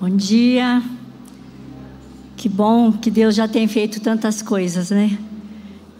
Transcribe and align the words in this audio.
Bom 0.00 0.16
dia. 0.16 0.82
Que 2.34 2.48
bom 2.48 2.90
que 2.90 3.10
Deus 3.10 3.34
já 3.34 3.46
tem 3.46 3.68
feito 3.68 4.00
tantas 4.00 4.40
coisas, 4.40 4.90
né? 4.90 5.18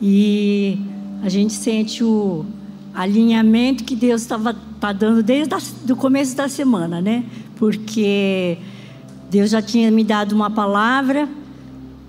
E 0.01 0.79
a 1.23 1.29
gente 1.29 1.53
sente 1.53 2.03
o 2.03 2.47
alinhamento 2.95 3.85
que 3.85 3.95
Deus 3.95 4.23
estava 4.23 4.57
tá 4.81 4.95
dando 4.95 5.23
desde 5.23 5.55
o 5.93 5.97
começo 5.97 6.35
da 6.35 6.49
semana, 6.49 6.99
né? 7.03 7.27
Porque 7.57 8.57
Deus 9.31 9.51
já 9.51 9.61
tinha 9.61 9.91
me 9.91 10.03
dado 10.03 10.33
uma 10.33 10.49
palavra 10.49 11.29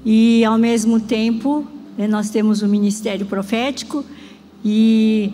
e, 0.05 0.45
ao 0.45 0.57
mesmo 0.57 0.97
tempo, 0.97 1.67
né, 1.97 2.07
nós 2.07 2.29
temos 2.29 2.61
o 2.61 2.69
ministério 2.69 3.25
profético 3.25 4.05
e 4.63 5.29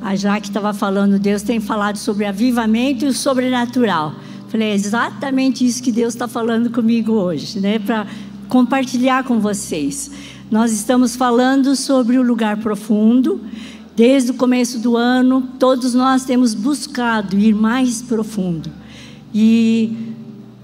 a 0.00 0.16
Jaque 0.16 0.48
estava 0.48 0.72
falando, 0.72 1.18
Deus 1.18 1.42
tem 1.42 1.60
falado 1.60 1.98
sobre 1.98 2.24
avivamento 2.24 3.04
e 3.04 3.08
o 3.08 3.12
sobrenatural. 3.12 4.14
Falei, 4.54 4.68
é 4.68 4.74
exatamente 4.74 5.66
isso 5.66 5.82
que 5.82 5.90
Deus 5.90 6.14
está 6.14 6.28
falando 6.28 6.70
comigo 6.70 7.10
hoje, 7.10 7.58
né? 7.58 7.80
Para 7.80 8.06
compartilhar 8.48 9.24
com 9.24 9.40
vocês. 9.40 10.12
Nós 10.48 10.70
estamos 10.70 11.16
falando 11.16 11.74
sobre 11.74 12.18
o 12.18 12.22
lugar 12.22 12.58
profundo. 12.58 13.40
Desde 13.96 14.30
o 14.30 14.34
começo 14.34 14.78
do 14.78 14.96
ano, 14.96 15.42
todos 15.58 15.92
nós 15.92 16.24
temos 16.24 16.54
buscado 16.54 17.36
ir 17.36 17.52
mais 17.52 18.00
profundo. 18.00 18.70
E 19.34 20.14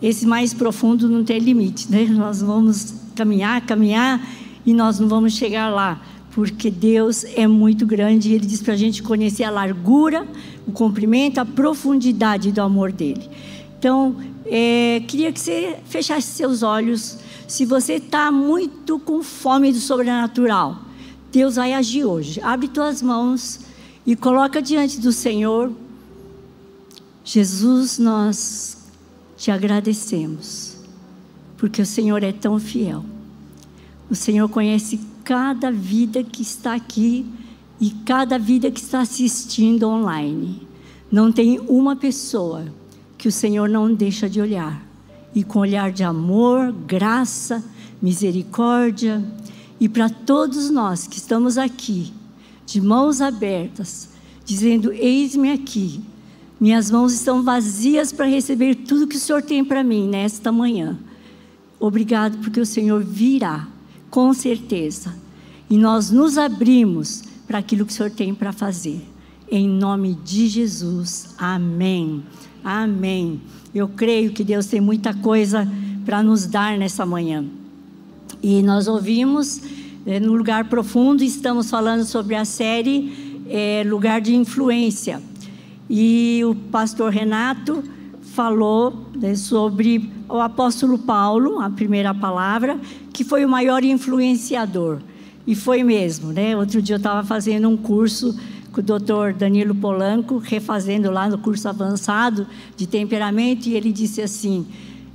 esse 0.01 0.25
mais 0.25 0.55
profundo 0.55 1.09
não 1.09 1.25
tem 1.25 1.41
limite, 1.41 1.91
né? 1.91 2.05
Nós 2.05 2.41
vamos 2.41 2.95
caminhar, 3.17 3.61
caminhar 3.62 4.25
e 4.65 4.73
nós 4.73 5.01
não 5.01 5.09
vamos 5.09 5.33
chegar 5.33 5.69
lá, 5.69 6.01
porque 6.31 6.70
Deus 6.70 7.25
é 7.25 7.48
muito 7.48 7.84
grande 7.84 8.29
e 8.29 8.34
Ele 8.34 8.47
diz 8.47 8.62
para 8.62 8.75
a 8.75 8.77
gente 8.77 9.03
conhecer 9.03 9.43
a 9.43 9.51
largura, 9.51 10.29
o 10.65 10.70
comprimento, 10.70 11.41
a 11.41 11.45
profundidade 11.45 12.53
do 12.53 12.62
amor 12.62 12.93
dele. 12.93 13.29
Então, 13.80 14.15
é, 14.45 15.02
queria 15.09 15.33
que 15.33 15.41
você 15.41 15.79
fechasse 15.87 16.27
seus 16.27 16.62
olhos. 16.62 17.17
Se 17.48 17.64
você 17.64 17.95
está 17.95 18.31
muito 18.31 18.98
com 18.98 19.23
fome 19.23 19.73
do 19.73 19.78
sobrenatural, 19.78 20.77
Deus 21.33 21.56
vai 21.56 21.73
agir 21.73 22.05
hoje. 22.05 22.42
Abre 22.42 22.69
tuas 22.69 23.01
mãos 23.01 23.61
e 24.06 24.14
coloca 24.14 24.61
diante 24.61 25.01
do 25.01 25.11
Senhor. 25.11 25.73
Jesus, 27.25 27.98
nós 27.98 28.77
te 29.34 29.51
agradecemos, 29.51 30.77
porque 31.56 31.81
o 31.81 31.86
Senhor 31.86 32.23
é 32.23 32.33
tão 32.33 32.61
fiel. 32.61 33.03
O 34.11 34.14
Senhor 34.14 34.47
conhece 34.51 35.01
cada 35.25 35.73
vida 35.73 36.23
que 36.23 36.42
está 36.42 36.75
aqui 36.75 37.25
e 37.81 37.92
cada 38.05 38.39
vida 38.39 38.70
que 38.70 38.81
está 38.81 39.01
assistindo 39.01 39.89
online. 39.89 40.69
Não 41.11 41.33
tem 41.33 41.58
uma 41.61 41.97
pessoa 41.97 42.78
que 43.21 43.29
o 43.29 43.33
Senhor 43.33 43.69
não 43.69 43.93
deixa 43.93 44.31
de 44.31 44.41
olhar. 44.41 44.83
E 45.35 45.45
com 45.45 45.59
olhar 45.59 45.93
de 45.93 46.03
amor, 46.03 46.73
graça, 46.73 47.63
misericórdia. 48.01 49.23
E 49.79 49.91
para 49.91 50.09
todos 50.09 50.71
nós 50.71 51.07
que 51.07 51.19
estamos 51.19 51.59
aqui, 51.59 52.15
de 52.65 52.81
mãos 52.81 53.21
abertas, 53.21 54.09
dizendo: 54.43 54.91
Eis-me 54.91 55.53
aqui, 55.53 56.01
minhas 56.59 56.91
mãos 56.91 57.13
estão 57.13 57.43
vazias 57.43 58.11
para 58.11 58.25
receber 58.25 58.75
tudo 58.75 59.07
que 59.07 59.17
o 59.17 59.21
Senhor 59.21 59.43
tem 59.43 59.63
para 59.63 59.85
mim 59.85 60.09
nesta 60.09 60.51
manhã. 60.51 60.98
Obrigado, 61.79 62.39
porque 62.39 62.59
o 62.59 62.67
Senhor 62.67 63.05
virá, 63.05 63.69
com 64.09 64.33
certeza. 64.33 65.15
E 65.69 65.77
nós 65.77 66.11
nos 66.11 66.39
abrimos 66.39 67.23
para 67.47 67.59
aquilo 67.59 67.85
que 67.85 67.93
o 67.93 67.95
Senhor 67.95 68.11
tem 68.11 68.35
para 68.35 68.51
fazer. 68.51 69.07
Em 69.51 69.69
nome 69.69 70.15
de 70.25 70.48
Jesus. 70.48 71.35
Amém. 71.37 72.25
Amém. 72.64 73.41
Eu 73.75 73.89
creio 73.89 74.33
que 74.33 74.44
Deus 74.44 74.66
tem 74.66 74.80
muita 74.80 75.14
coisa 75.14 75.66
para 76.05 76.22
nos 76.22 76.47
dar 76.47 76.77
nessa 76.77 77.06
manhã. 77.06 77.44
E 78.42 78.62
nós 78.62 78.89
ouvimos 78.89 79.62
é, 80.06 80.19
no 80.19 80.34
lugar 80.34 80.64
profundo, 80.69 81.23
estamos 81.23 81.70
falando 81.70 82.05
sobre 82.05 82.35
a 82.35 82.45
série 82.45 83.42
é, 83.48 83.83
Lugar 83.86 84.20
de 84.20 84.35
Influência. 84.35 85.20
E 85.89 86.40
o 86.45 86.55
pastor 86.55 87.11
Renato 87.11 87.83
falou 88.35 89.06
né, 89.14 89.35
sobre 89.35 90.11
o 90.29 90.39
apóstolo 90.39 90.98
Paulo, 90.98 91.61
a 91.61 91.68
primeira 91.68 92.14
palavra, 92.14 92.79
que 93.12 93.24
foi 93.24 93.45
o 93.45 93.48
maior 93.48 93.83
influenciador. 93.83 94.98
E 95.46 95.55
foi 95.55 95.83
mesmo, 95.83 96.33
né? 96.33 96.56
Outro 96.56 96.80
dia 96.80 96.95
eu 96.95 96.98
estava 96.98 97.27
fazendo 97.27 97.68
um 97.68 97.77
curso 97.77 98.39
com 98.73 98.81
o 98.81 98.83
doutor 98.83 99.33
Danilo 99.33 99.75
Polanco, 99.75 100.39
refazendo 100.39 101.11
lá 101.11 101.29
no 101.29 101.39
curso 101.39 101.69
avançado 101.69 102.47
de 102.77 102.86
temperamento, 102.86 103.67
e 103.69 103.75
ele 103.75 103.92
disse 103.92 104.23
assim: 104.23 104.67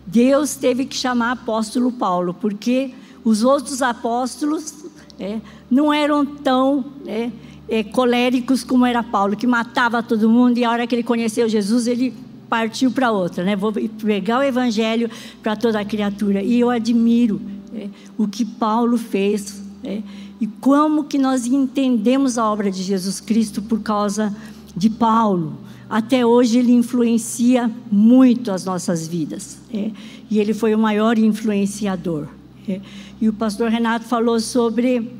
Deus 0.05 0.55
teve 0.55 0.85
que 0.85 0.95
chamar 0.95 1.31
apóstolo 1.31 1.91
Paulo, 1.91 2.33
porque 2.33 2.93
os 3.23 3.43
outros 3.43 3.81
apóstolos 3.81 4.85
é, 5.19 5.39
não 5.69 5.93
eram 5.93 6.25
tão 6.25 6.85
é, 7.07 7.31
é, 7.67 7.83
coléricos 7.83 8.63
como 8.63 8.85
era 8.85 9.01
Paulo, 9.01 9.35
que 9.35 9.47
matava 9.47 10.03
todo 10.03 10.29
mundo, 10.29 10.57
e 10.57 10.63
a 10.63 10.71
hora 10.71 10.85
que 10.85 10.93
ele 10.93 11.03
conheceu 11.03 11.49
Jesus, 11.49 11.87
ele 11.87 12.13
partiu 12.49 12.91
para 12.91 13.11
outra, 13.11 13.43
né? 13.43 13.55
Vou 13.55 13.73
pregar 13.73 14.39
o 14.39 14.43
evangelho 14.43 15.09
para 15.41 15.55
toda 15.55 15.79
a 15.79 15.85
criatura. 15.85 16.43
E 16.43 16.59
eu 16.59 16.69
admiro 16.69 17.41
é, 17.73 17.89
o 18.17 18.27
que 18.27 18.45
Paulo 18.45 18.97
fez. 18.97 19.63
É, 19.83 20.01
e 20.39 20.47
como 20.47 21.05
que 21.05 21.17
nós 21.17 21.45
entendemos 21.45 22.37
a 22.37 22.45
obra 22.45 22.69
de 22.69 22.83
Jesus 22.83 23.19
Cristo 23.21 23.61
por 23.61 23.81
causa 23.81 24.35
de 24.75 24.89
Paulo. 24.89 25.57
Até 25.89 26.25
hoje 26.25 26.59
ele 26.59 26.71
influencia 26.71 27.71
muito 27.91 28.51
as 28.51 28.65
nossas 28.65 29.07
vidas. 29.07 29.59
É, 29.73 29.91
e 30.29 30.39
ele 30.39 30.53
foi 30.53 30.73
o 30.73 30.79
maior 30.79 31.17
influenciador. 31.17 32.27
É, 32.67 32.81
e 33.21 33.29
o 33.29 33.33
pastor 33.33 33.69
Renato 33.69 34.05
falou 34.05 34.39
sobre 34.39 35.11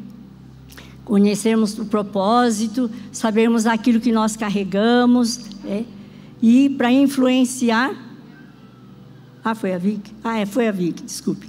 conhecermos 1.06 1.78
o 1.78 1.86
propósito, 1.86 2.90
sabermos 3.12 3.68
aquilo 3.68 4.00
que 4.00 4.12
nós 4.12 4.36
carregamos. 4.36 5.42
É, 5.66 5.84
e 6.42 6.70
para 6.72 6.92
influenciar. 6.92 8.05
Ah, 9.46 9.54
foi 9.54 9.74
a 9.74 9.78
Vic? 9.78 10.12
Ah, 10.24 10.40
é, 10.40 10.46
foi 10.48 10.68
a 10.68 10.72
Vic, 10.72 11.04
desculpe. 11.04 11.48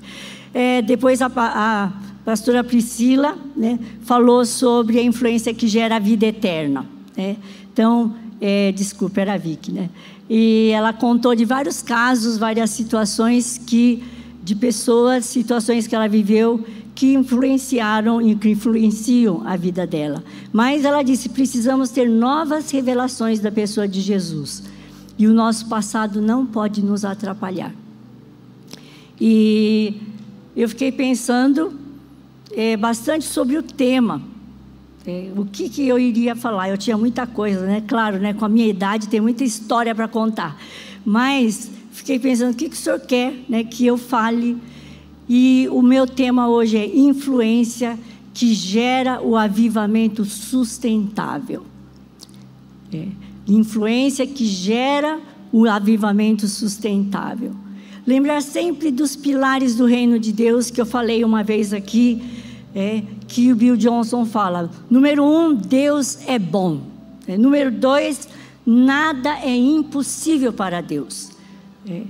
É, 0.53 0.83
depois 0.83 1.23
a, 1.23 1.33
a 1.35 1.93
pastora 2.27 2.63
Priscila 2.63 3.39
né, 3.57 3.79
falou 4.03 4.45
sobre 4.45 4.99
a 4.99 5.03
influência 5.03 5.55
que 5.55 5.67
gera 5.67 5.97
a 5.97 5.99
vida 5.99 6.27
eterna. 6.27 6.85
Né? 7.17 7.37
Então, 7.73 8.15
é, 8.41 8.71
desculpa, 8.73 9.23
era 9.23 9.35
a 9.35 9.39
Vicky, 9.39 9.73
né? 9.73 9.89
E 10.29 10.71
ela 10.75 10.93
contou 10.93 11.35
de 11.35 11.45
vários 11.45 11.81
casos, 11.81 12.37
várias 12.37 12.71
situações 12.71 13.59
que 13.59 14.05
de 14.43 14.55
pessoas, 14.55 15.25
situações 15.25 15.87
que 15.87 15.95
ela 15.95 16.09
viveu 16.09 16.65
que 16.95 17.15
influenciaram 17.15 18.23
e 18.23 18.35
que 18.35 18.51
influenciam 18.51 19.43
a 19.47 19.57
vida 19.57 19.87
dela. 19.87 20.23
Mas 20.53 20.85
ela 20.85 21.03
disse: 21.03 21.29
precisamos 21.29 21.91
ter 21.91 22.09
novas 22.09 22.71
revelações 22.71 23.41
da 23.41 23.51
pessoa 23.51 23.87
de 23.87 24.01
Jesus. 24.01 24.63
E 25.19 25.27
o 25.27 25.33
nosso 25.33 25.67
passado 25.67 26.21
não 26.21 26.45
pode 26.45 26.83
nos 26.83 27.05
atrapalhar. 27.05 27.73
E 29.21 29.95
eu 30.55 30.69
fiquei 30.69 30.93
pensando 30.93 31.79
é, 32.53 32.77
bastante 32.77 33.25
sobre 33.25 33.57
o 33.57 33.63
tema. 33.63 34.23
É, 35.07 35.31
o 35.37 35.45
que, 35.45 35.69
que 35.69 35.87
eu 35.87 35.99
iria 35.99 36.35
falar? 36.35 36.69
Eu 36.69 36.77
tinha 36.77 36.97
muita 36.97 37.27
coisa, 37.27 37.65
né? 37.65 37.83
Claro, 37.87 38.19
né? 38.19 38.35
com 38.35 38.45
a 38.45 38.49
minha 38.49 38.67
idade 38.67 39.09
tem 39.09 39.21
muita 39.21 39.45
história 39.45 39.95
para 39.95 40.09
contar. 40.09 40.61
Mas 41.05 41.71
fiquei 41.93 42.19
pensando, 42.19 42.53
o 42.53 42.57
que, 42.57 42.69
que 42.69 42.75
o 42.75 42.79
senhor 42.79 43.01
quer 43.01 43.35
né, 43.49 43.63
que 43.63 43.87
eu 43.87 43.97
fale? 43.97 44.57
E 45.29 45.69
o 45.71 45.81
meu 45.81 46.07
tema 46.07 46.49
hoje 46.49 46.77
é 46.77 46.87
influência 46.87 47.99
que 48.35 48.53
gera 48.53 49.21
o 49.23 49.37
avivamento 49.37 50.25
sustentável. 50.25 51.65
É, 52.93 53.07
influência 53.47 54.27
que 54.27 54.45
gera 54.45 55.21
o 55.53 55.67
avivamento 55.67 56.49
sustentável. 56.49 57.53
Lembrar 58.07 58.41
sempre 58.41 58.91
dos 58.91 59.17
pilares 59.17 59.75
do 59.75 59.85
reino 59.85 60.19
de 60.19 60.33
Deus 60.33 60.71
que 60.71 60.81
eu 60.81 60.87
falei 60.87 61.25
uma 61.25 61.43
vez 61.43 61.73
aqui, 61.73 62.23
é, 62.75 63.03
que 63.27 63.53
o 63.53 63.57
Bill 63.57 63.77
Johnson 63.77 64.25
fala. 64.25 64.71
Número 64.89 65.25
um, 65.25 65.55
Deus 65.55 66.19
é 66.27 66.39
bom. 66.39 66.83
É, 67.27 67.37
número 67.37 67.73
dois, 67.73 68.29
nada 68.65 69.41
é 69.41 69.57
impossível 69.57 70.53
para 70.53 70.81
Deus. 70.81 71.31
É, 71.89 72.03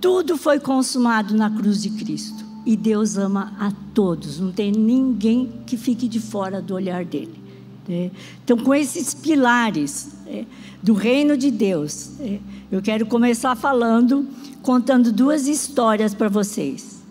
tudo 0.00 0.38
foi 0.38 0.58
consumado 0.58 1.36
na 1.36 1.50
cruz 1.50 1.82
de 1.82 1.90
Cristo. 1.90 2.42
E 2.64 2.76
Deus 2.76 3.18
ama 3.18 3.52
a 3.58 3.72
todos, 3.92 4.38
não 4.38 4.52
tem 4.52 4.70
ninguém 4.70 5.50
que 5.66 5.76
fique 5.76 6.06
de 6.06 6.20
fora 6.20 6.62
do 6.62 6.74
olhar 6.74 7.04
dele. 7.04 7.41
É, 7.88 8.10
então, 8.44 8.56
com 8.56 8.74
esses 8.74 9.12
pilares 9.12 10.10
é, 10.26 10.44
do 10.82 10.94
reino 10.94 11.36
de 11.36 11.50
Deus, 11.50 12.20
é, 12.20 12.38
eu 12.70 12.80
quero 12.80 13.06
começar 13.06 13.56
falando 13.56 14.28
contando 14.62 15.12
duas 15.12 15.48
histórias 15.48 16.14
para 16.14 16.28
vocês. 16.28 17.02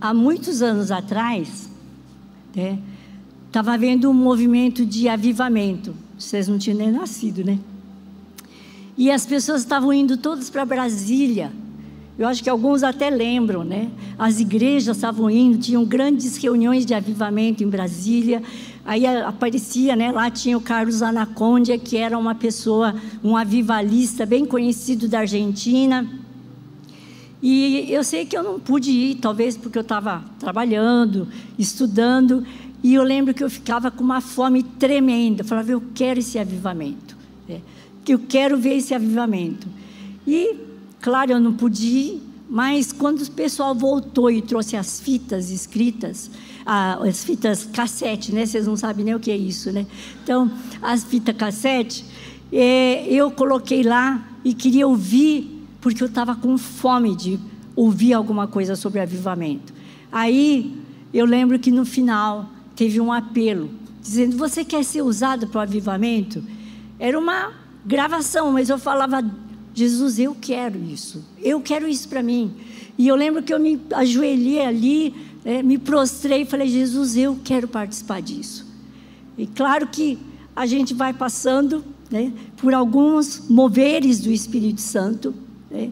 Há 0.00 0.12
muitos 0.12 0.62
anos 0.62 0.90
atrás, 0.90 1.68
estava 3.46 3.70
né, 3.70 3.74
havendo 3.74 4.10
um 4.10 4.14
movimento 4.14 4.84
de 4.84 5.08
avivamento 5.08 5.94
vocês 6.18 6.48
não 6.48 6.58
tinham 6.58 6.78
nem 6.78 6.90
nascido, 6.90 7.44
né? 7.44 7.58
E 8.96 9.10
as 9.10 9.26
pessoas 9.26 9.62
estavam 9.62 9.92
indo 9.92 10.16
todas 10.16 10.48
para 10.48 10.64
Brasília. 10.64 11.52
Eu 12.16 12.28
acho 12.28 12.42
que 12.44 12.48
alguns 12.48 12.84
até 12.84 13.10
lembram, 13.10 13.64
né? 13.64 13.90
As 14.16 14.38
igrejas 14.38 14.96
estavam 14.96 15.28
indo, 15.28 15.58
tinham 15.58 15.84
grandes 15.84 16.36
reuniões 16.36 16.86
de 16.86 16.94
avivamento 16.94 17.64
em 17.64 17.68
Brasília. 17.68 18.40
Aí 18.84 19.04
aparecia, 19.04 19.96
né? 19.96 20.12
Lá 20.12 20.30
tinha 20.30 20.56
o 20.56 20.60
Carlos 20.60 21.02
Anacondia, 21.02 21.76
que 21.76 21.96
era 21.96 22.16
uma 22.16 22.34
pessoa, 22.34 22.94
um 23.22 23.36
avivalista 23.36 24.24
bem 24.24 24.44
conhecido 24.44 25.08
da 25.08 25.20
Argentina. 25.20 26.08
E 27.42 27.92
eu 27.92 28.04
sei 28.04 28.24
que 28.24 28.36
eu 28.36 28.42
não 28.42 28.60
pude 28.60 28.90
ir, 28.90 29.16
talvez 29.16 29.56
porque 29.56 29.76
eu 29.76 29.82
estava 29.82 30.24
trabalhando, 30.38 31.26
estudando. 31.58 32.44
E 32.82 32.94
eu 32.94 33.02
lembro 33.02 33.34
que 33.34 33.42
eu 33.42 33.50
ficava 33.50 33.90
com 33.90 34.04
uma 34.04 34.20
fome 34.20 34.62
tremenda. 34.62 35.42
Eu 35.42 35.46
falava, 35.46 35.70
eu 35.70 35.82
quero 35.94 36.20
esse 36.20 36.38
avivamento. 36.38 37.16
É, 37.48 37.60
que 38.04 38.14
eu 38.14 38.18
quero 38.20 38.56
ver 38.56 38.76
esse 38.76 38.94
avivamento. 38.94 39.66
E, 40.26 40.54
claro, 41.04 41.32
eu 41.32 41.38
não 41.38 41.52
pude 41.52 41.86
ir, 41.86 42.22
mas 42.48 42.90
quando 42.90 43.20
o 43.20 43.30
pessoal 43.30 43.74
voltou 43.74 44.30
e 44.30 44.40
trouxe 44.40 44.74
as 44.74 44.98
fitas 44.98 45.50
escritas, 45.50 46.30
as 46.64 47.22
fitas 47.22 47.68
cassete, 47.70 48.34
né? 48.34 48.46
Vocês 48.46 48.66
não 48.66 48.74
sabem 48.74 49.04
nem 49.04 49.14
o 49.14 49.20
que 49.20 49.30
é 49.30 49.36
isso, 49.36 49.70
né? 49.70 49.86
Então, 50.22 50.50
as 50.80 51.04
fitas 51.04 51.36
cassete, 51.36 52.06
é, 52.50 53.06
eu 53.06 53.30
coloquei 53.30 53.82
lá 53.82 54.26
e 54.42 54.54
queria 54.54 54.88
ouvir, 54.88 55.66
porque 55.78 56.02
eu 56.02 56.06
estava 56.06 56.34
com 56.34 56.56
fome 56.56 57.14
de 57.14 57.38
ouvir 57.76 58.14
alguma 58.14 58.46
coisa 58.46 58.74
sobre 58.74 58.98
avivamento. 58.98 59.74
Aí, 60.10 60.74
eu 61.12 61.26
lembro 61.26 61.58
que 61.58 61.70
no 61.70 61.84
final 61.84 62.48
teve 62.74 62.98
um 62.98 63.12
apelo, 63.12 63.68
dizendo: 64.00 64.38
Você 64.38 64.64
quer 64.64 64.82
ser 64.82 65.02
usado 65.02 65.48
para 65.48 65.58
o 65.58 65.62
avivamento? 65.62 66.42
Era 66.98 67.18
uma 67.18 67.52
gravação, 67.84 68.52
mas 68.52 68.70
eu 68.70 68.78
falava: 68.78 69.22
Jesus, 69.74 70.20
eu 70.20 70.36
quero 70.40 70.78
isso, 70.84 71.24
eu 71.42 71.60
quero 71.60 71.88
isso 71.88 72.08
para 72.08 72.22
mim. 72.22 72.52
E 72.96 73.08
eu 73.08 73.16
lembro 73.16 73.42
que 73.42 73.52
eu 73.52 73.58
me 73.58 73.80
ajoelhei 73.92 74.64
ali, 74.64 75.14
né, 75.44 75.62
me 75.62 75.76
prostrei 75.76 76.42
e 76.42 76.44
falei: 76.44 76.68
Jesus, 76.68 77.16
eu 77.16 77.36
quero 77.42 77.66
participar 77.66 78.22
disso. 78.22 78.64
E 79.36 79.46
claro 79.48 79.88
que 79.88 80.16
a 80.54 80.64
gente 80.64 80.94
vai 80.94 81.12
passando 81.12 81.84
né, 82.08 82.32
por 82.56 82.72
alguns 82.72 83.48
moveres 83.50 84.20
do 84.20 84.30
Espírito 84.30 84.80
Santo. 84.80 85.34
Né, 85.68 85.90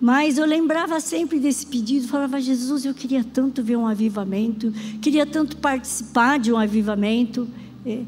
mas 0.00 0.38
eu 0.38 0.46
lembrava 0.46 0.98
sempre 0.98 1.38
desse 1.38 1.66
pedido, 1.66 2.08
falava, 2.08 2.40
Jesus, 2.40 2.84
eu 2.84 2.94
queria 2.94 3.22
tanto 3.22 3.62
ver 3.62 3.76
um 3.76 3.86
avivamento, 3.86 4.72
queria 5.00 5.26
tanto 5.26 5.58
participar 5.58 6.38
de 6.38 6.50
um 6.50 6.56
avivamento. 6.56 7.46
É. 7.86 8.02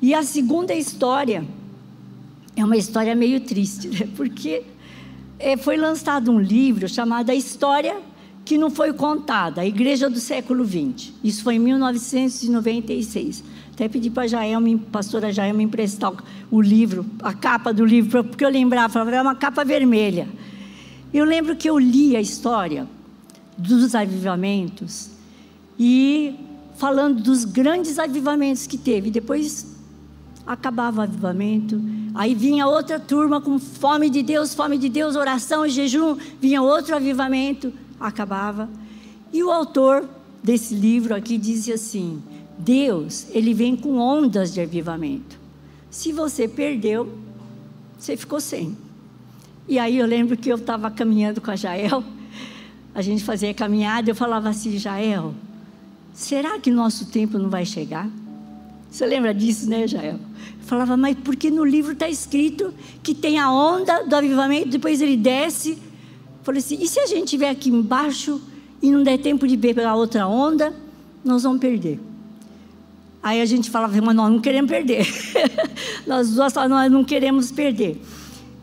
E 0.00 0.14
a 0.14 0.22
segunda 0.22 0.74
história 0.74 1.46
é 2.56 2.64
uma 2.64 2.76
história 2.76 3.14
meio 3.14 3.40
triste, 3.40 3.88
né? 3.88 4.08
porque 4.16 4.62
é, 5.38 5.56
foi 5.56 5.76
lançado 5.76 6.32
um 6.32 6.40
livro 6.40 6.88
chamado 6.88 7.30
A 7.30 7.34
História 7.34 7.96
que 8.44 8.56
Não 8.56 8.70
Foi 8.70 8.92
Contada, 8.92 9.60
a 9.60 9.66
Igreja 9.66 10.08
do 10.08 10.18
Século 10.18 10.64
XX. 10.64 11.12
Isso 11.22 11.42
foi 11.42 11.56
em 11.56 11.58
1996. 11.58 13.44
Até 13.72 13.88
pedi 13.88 14.08
para 14.08 14.22
a 14.22 14.26
Jael, 14.26 14.60
pastora 14.90 15.32
Jael, 15.32 15.54
me 15.54 15.64
emprestar 15.64 16.14
o 16.50 16.62
livro, 16.62 17.04
a 17.22 17.34
capa 17.34 17.74
do 17.74 17.84
livro, 17.84 18.24
porque 18.24 18.44
eu 18.44 18.48
lembrava, 18.48 18.90
falava, 18.92 19.16
é 19.16 19.20
uma 19.20 19.34
capa 19.34 19.64
vermelha. 19.64 20.26
Eu 21.12 21.24
lembro 21.24 21.56
que 21.56 21.68
eu 21.68 21.78
li 21.78 22.16
a 22.16 22.20
história 22.20 22.88
dos 23.58 23.94
avivamentos 23.94 25.10
e 25.78 26.36
falando 26.76 27.22
dos 27.22 27.44
grandes 27.44 27.98
avivamentos 27.98 28.66
que 28.66 28.78
teve. 28.78 29.10
Depois 29.10 29.75
acabava 30.46 31.00
o 31.00 31.02
avivamento, 31.02 31.80
aí 32.14 32.34
vinha 32.34 32.66
outra 32.66 33.00
turma 33.00 33.40
com 33.40 33.58
fome 33.58 34.08
de 34.08 34.22
Deus, 34.22 34.54
fome 34.54 34.78
de 34.78 34.88
Deus, 34.88 35.16
oração 35.16 35.66
e 35.66 35.70
jejum, 35.70 36.16
vinha 36.40 36.62
outro 36.62 36.94
avivamento, 36.94 37.72
acabava. 37.98 38.68
E 39.32 39.42
o 39.42 39.50
autor 39.50 40.08
desse 40.42 40.74
livro 40.74 41.14
aqui 41.14 41.36
dizia 41.36 41.74
assim: 41.74 42.22
Deus, 42.56 43.26
ele 43.30 43.52
vem 43.52 43.76
com 43.76 43.98
ondas 43.98 44.54
de 44.54 44.60
avivamento. 44.60 45.38
Se 45.90 46.12
você 46.12 46.46
perdeu, 46.46 47.12
você 47.98 48.16
ficou 48.16 48.40
sem. 48.40 48.76
E 49.68 49.78
aí 49.78 49.98
eu 49.98 50.06
lembro 50.06 50.36
que 50.36 50.48
eu 50.48 50.56
estava 50.56 50.90
caminhando 50.90 51.40
com 51.40 51.50
a 51.50 51.56
Jael, 51.56 52.04
a 52.94 53.02
gente 53.02 53.24
fazia 53.24 53.52
caminhada, 53.52 54.10
eu 54.10 54.14
falava 54.14 54.48
assim, 54.48 54.78
Jael, 54.78 55.34
será 56.14 56.58
que 56.58 56.70
nosso 56.70 57.06
tempo 57.06 57.36
não 57.36 57.50
vai 57.50 57.66
chegar? 57.66 58.08
Você 58.96 59.04
lembra 59.04 59.34
disso, 59.34 59.68
né, 59.68 59.86
Jael? 59.86 60.18
Falava, 60.62 60.96
mas 60.96 61.14
porque 61.22 61.50
no 61.50 61.66
livro 61.66 61.92
está 61.92 62.08
escrito 62.08 62.72
que 63.02 63.14
tem 63.14 63.38
a 63.38 63.52
onda 63.52 64.04
do 64.04 64.16
avivamento, 64.16 64.70
depois 64.70 65.02
ele 65.02 65.18
desce. 65.18 65.76
Falei 66.42 66.60
assim, 66.60 66.78
e 66.80 66.88
se 66.88 66.98
a 66.98 67.04
gente 67.04 67.24
estiver 67.24 67.50
aqui 67.50 67.68
embaixo 67.68 68.40
e 68.80 68.90
não 68.90 69.02
der 69.02 69.18
tempo 69.18 69.46
de 69.46 69.54
ver 69.54 69.74
pela 69.74 69.94
outra 69.94 70.26
onda, 70.26 70.72
nós 71.22 71.42
vamos 71.42 71.60
perder. 71.60 72.00
Aí 73.22 73.42
a 73.42 73.44
gente 73.44 73.68
falava, 73.68 74.00
mas 74.00 74.16
nós 74.16 74.32
não 74.32 74.40
queremos 74.40 74.70
perder. 74.70 75.06
nós 76.06 76.30
duas 76.30 76.54
nós 76.54 76.90
não 76.90 77.04
queremos 77.04 77.52
perder. 77.52 78.00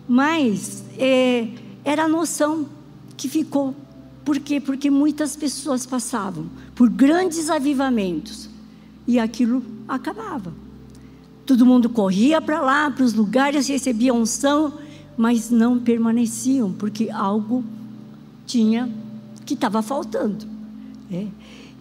Mas 0.07 0.83
é, 0.97 1.47
era 1.85 2.06
a 2.06 2.07
noção 2.07 2.65
que 3.15 3.30
ficou. 3.30 3.75
Por 4.25 4.39
quê? 4.39 4.59
Porque 4.59 4.89
muitas 4.89 5.35
pessoas 5.35 5.85
passavam 5.85 6.47
por 6.74 6.89
grandes 6.89 7.51
avivamentos 7.51 8.51
e 9.07 9.19
aquilo 9.19 9.63
acabava. 9.88 10.53
Todo 11.45 11.65
mundo 11.65 11.89
corria 11.89 12.41
para 12.41 12.61
lá, 12.61 12.89
para 12.89 13.03
os 13.03 13.13
lugares, 13.13 13.67
recebia 13.67 14.13
unção, 14.13 14.73
mas 15.17 15.50
não 15.50 15.79
permaneciam, 15.79 16.71
porque 16.71 17.09
algo 17.09 17.63
tinha 18.45 18.89
que 19.45 19.53
estava 19.53 19.81
faltando. 19.81 20.45
Né? 21.09 21.27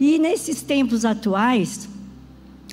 E 0.00 0.18
nesses 0.18 0.62
tempos 0.62 1.04
atuais, 1.04 1.88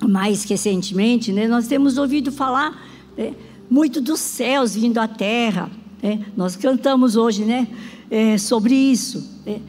mais 0.01 0.43
recentemente, 0.43 1.31
né, 1.31 1.47
nós 1.47 1.67
temos 1.67 1.97
ouvido 1.97 2.31
falar 2.31 2.81
né, 3.17 3.33
muito 3.69 4.01
dos 4.01 4.19
céus 4.19 4.73
vindo 4.73 4.97
à 4.97 5.07
terra, 5.07 5.69
é, 6.01 6.17
nós 6.35 6.55
cantamos 6.55 7.15
hoje, 7.15 7.43
né? 7.43 7.67
É, 8.11 8.39
sobre 8.39 8.73
isso, 8.73 9.29
é, 9.45 9.59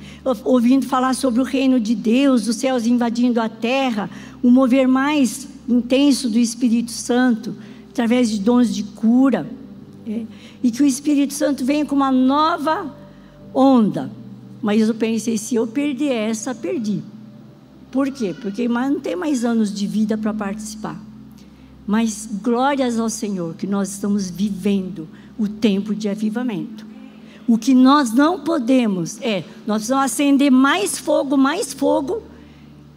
ouvindo 0.44 0.86
falar 0.86 1.14
sobre 1.14 1.42
o 1.42 1.44
reino 1.44 1.78
de 1.78 1.94
Deus, 1.94 2.48
os 2.48 2.56
céus 2.56 2.86
invadindo 2.86 3.38
a 3.38 3.50
terra, 3.50 4.08
um 4.42 4.50
mover 4.50 4.88
mais 4.88 5.48
intenso 5.68 6.28
do 6.28 6.38
Espírito 6.38 6.90
Santo, 6.90 7.54
através 7.90 8.30
de 8.30 8.40
dons 8.40 8.74
de 8.74 8.82
cura, 8.82 9.46
é, 10.06 10.24
e 10.62 10.70
que 10.70 10.82
o 10.82 10.86
Espírito 10.86 11.34
Santo 11.34 11.64
venha 11.64 11.84
com 11.84 11.94
uma 11.94 12.10
nova 12.10 12.94
onda. 13.54 14.10
Mas 14.62 14.88
eu 14.88 14.94
pensei, 14.94 15.38
se 15.38 15.54
eu 15.54 15.66
perder 15.66 16.12
essa, 16.12 16.54
perdi. 16.54 17.02
Por 17.90 18.10
quê? 18.10 18.34
Porque 18.40 18.68
não 18.68 19.00
tem 19.00 19.16
mais 19.16 19.44
anos 19.44 19.72
de 19.72 19.86
vida 19.86 20.16
para 20.16 20.32
participar. 20.32 21.00
Mas 21.86 22.28
glórias 22.42 22.98
ao 22.98 23.10
Senhor 23.10 23.54
que 23.54 23.66
nós 23.66 23.90
estamos 23.90 24.30
vivendo 24.30 25.08
o 25.38 25.48
tempo 25.48 25.94
de 25.94 26.08
avivamento. 26.08 26.86
O 27.48 27.58
que 27.58 27.74
nós 27.74 28.12
não 28.12 28.40
podemos 28.40 29.20
é, 29.20 29.42
nós 29.66 29.78
precisamos 29.78 30.04
acender 30.04 30.52
mais 30.52 30.98
fogo, 30.98 31.36
mais 31.36 31.72
fogo, 31.72 32.22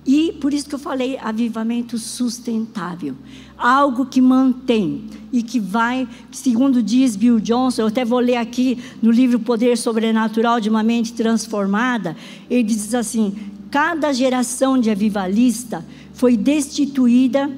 e 0.06 0.34
por 0.34 0.54
isso 0.54 0.68
que 0.68 0.76
eu 0.76 0.80
falei 0.80 1.18
avivamento 1.18 1.98
sustentável. 1.98 3.16
Algo 3.58 4.06
que 4.06 4.20
mantém 4.20 5.06
e 5.32 5.42
que 5.42 5.60
vai, 5.60 6.08
segundo 6.32 6.84
diz 6.84 7.16
Bill 7.16 7.40
Johnson, 7.40 7.84
eu 7.84 7.88
até 7.88 8.04
vou 8.04 8.20
ler 8.20 8.36
aqui 8.36 8.78
no 9.02 9.12
livro 9.12 9.40
Poder 9.40 9.78
Sobrenatural 9.78 10.60
de 10.60 10.70
uma 10.70 10.84
Mente 10.84 11.14
Transformada, 11.14 12.18
ele 12.50 12.64
diz 12.64 12.94
assim: 12.94 13.34
cada 13.72 14.12
geração 14.12 14.78
de 14.78 14.90
avivalista 14.90 15.86
foi 16.14 16.36
destituída 16.36 17.50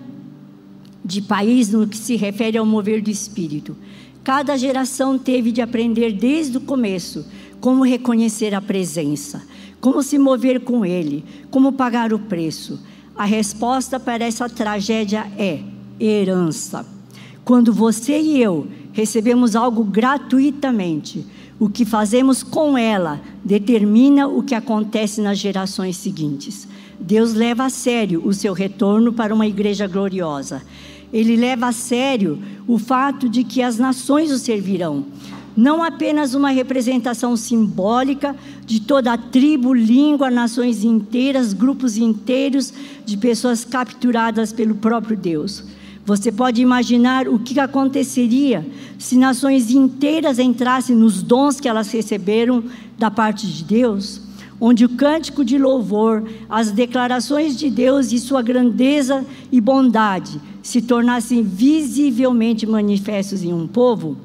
de 1.03 1.21
país 1.21 1.69
no 1.69 1.87
que 1.87 1.97
se 1.97 2.15
refere 2.15 2.57
ao 2.57 2.65
mover 2.65 3.01
do 3.01 3.09
espírito. 3.09 3.75
Cada 4.23 4.57
geração 4.57 5.19
teve 5.19 5.51
de 5.51 5.61
aprender 5.61 6.13
desde 6.13 6.57
o 6.57 6.61
começo 6.61 7.25
como 7.59 7.83
reconhecer 7.83 8.53
a 8.55 8.61
presença, 8.61 9.43
como 9.85 10.01
se 10.01 10.17
mover 10.17 10.61
com 10.61 10.83
Ele, 10.83 11.23
como 11.51 11.71
pagar 11.71 12.11
o 12.11 12.17
preço. 12.17 12.79
A 13.15 13.23
resposta 13.23 13.99
para 13.99 14.25
essa 14.25 14.49
tragédia 14.49 15.31
é 15.37 15.59
herança. 15.99 16.83
Quando 17.43 17.71
você 17.71 18.19
e 18.19 18.41
eu 18.41 18.65
recebemos 18.91 19.55
algo 19.55 19.83
gratuitamente, 19.83 21.23
o 21.59 21.69
que 21.69 21.85
fazemos 21.85 22.41
com 22.41 22.75
ela 22.75 23.21
determina 23.43 24.27
o 24.27 24.41
que 24.41 24.55
acontece 24.55 25.21
nas 25.21 25.37
gerações 25.37 25.97
seguintes. 25.97 26.67
Deus 26.99 27.35
leva 27.35 27.65
a 27.65 27.69
sério 27.69 28.23
o 28.25 28.33
seu 28.33 28.53
retorno 28.53 29.13
para 29.13 29.35
uma 29.35 29.45
igreja 29.45 29.85
gloriosa 29.85 30.63
ele 31.15 31.37
leva 31.37 31.67
a 31.67 31.71
sério 31.71 32.39
o 32.67 32.77
fato 32.77 33.29
de 33.29 33.45
que 33.45 33.61
as 33.61 33.77
nações 33.77 34.31
o 34.31 34.37
servirão. 34.37 35.05
Não 35.55 35.81
apenas 35.81 36.33
uma 36.33 36.49
representação 36.49 37.37
simbólica 37.37 38.35
de 38.65 38.81
toda 38.81 39.13
a 39.13 39.17
tribo, 39.17 39.73
língua, 39.73 40.29
nações 40.29 40.83
inteiras, 40.83 41.53
grupos 41.53 41.95
inteiros 41.95 42.73
de 43.05 43.15
pessoas 43.15 43.63
capturadas 43.63 44.51
pelo 44.51 44.75
próprio 44.75 45.15
Deus, 45.15 45.63
Você 46.05 46.31
pode 46.31 46.61
imaginar 46.61 47.27
o 47.27 47.39
que 47.39 47.59
aconteceria 47.59 48.63
se 48.99 49.17
nações 49.17 49.71
inteiras 49.71 50.37
entrassem 50.37 50.95
nos 50.95 51.23
dons 51.23 51.59
que 51.59 51.67
elas 51.67 51.91
receberam 51.91 52.63
da 52.95 53.09
parte 53.09 53.47
de 53.47 53.63
Deus? 53.63 54.21
Onde 54.61 54.85
o 54.85 54.89
cântico 54.89 55.43
de 55.43 55.57
louvor, 55.57 56.23
as 56.47 56.69
declarações 56.69 57.57
de 57.57 57.71
Deus 57.71 58.11
e 58.11 58.19
sua 58.19 58.43
grandeza 58.43 59.25
e 59.51 59.59
bondade 59.59 60.39
se 60.61 60.79
tornassem 60.79 61.41
visivelmente 61.41 62.67
manifestos 62.67 63.41
em 63.41 63.51
um 63.51 63.65
povo? 63.65 64.15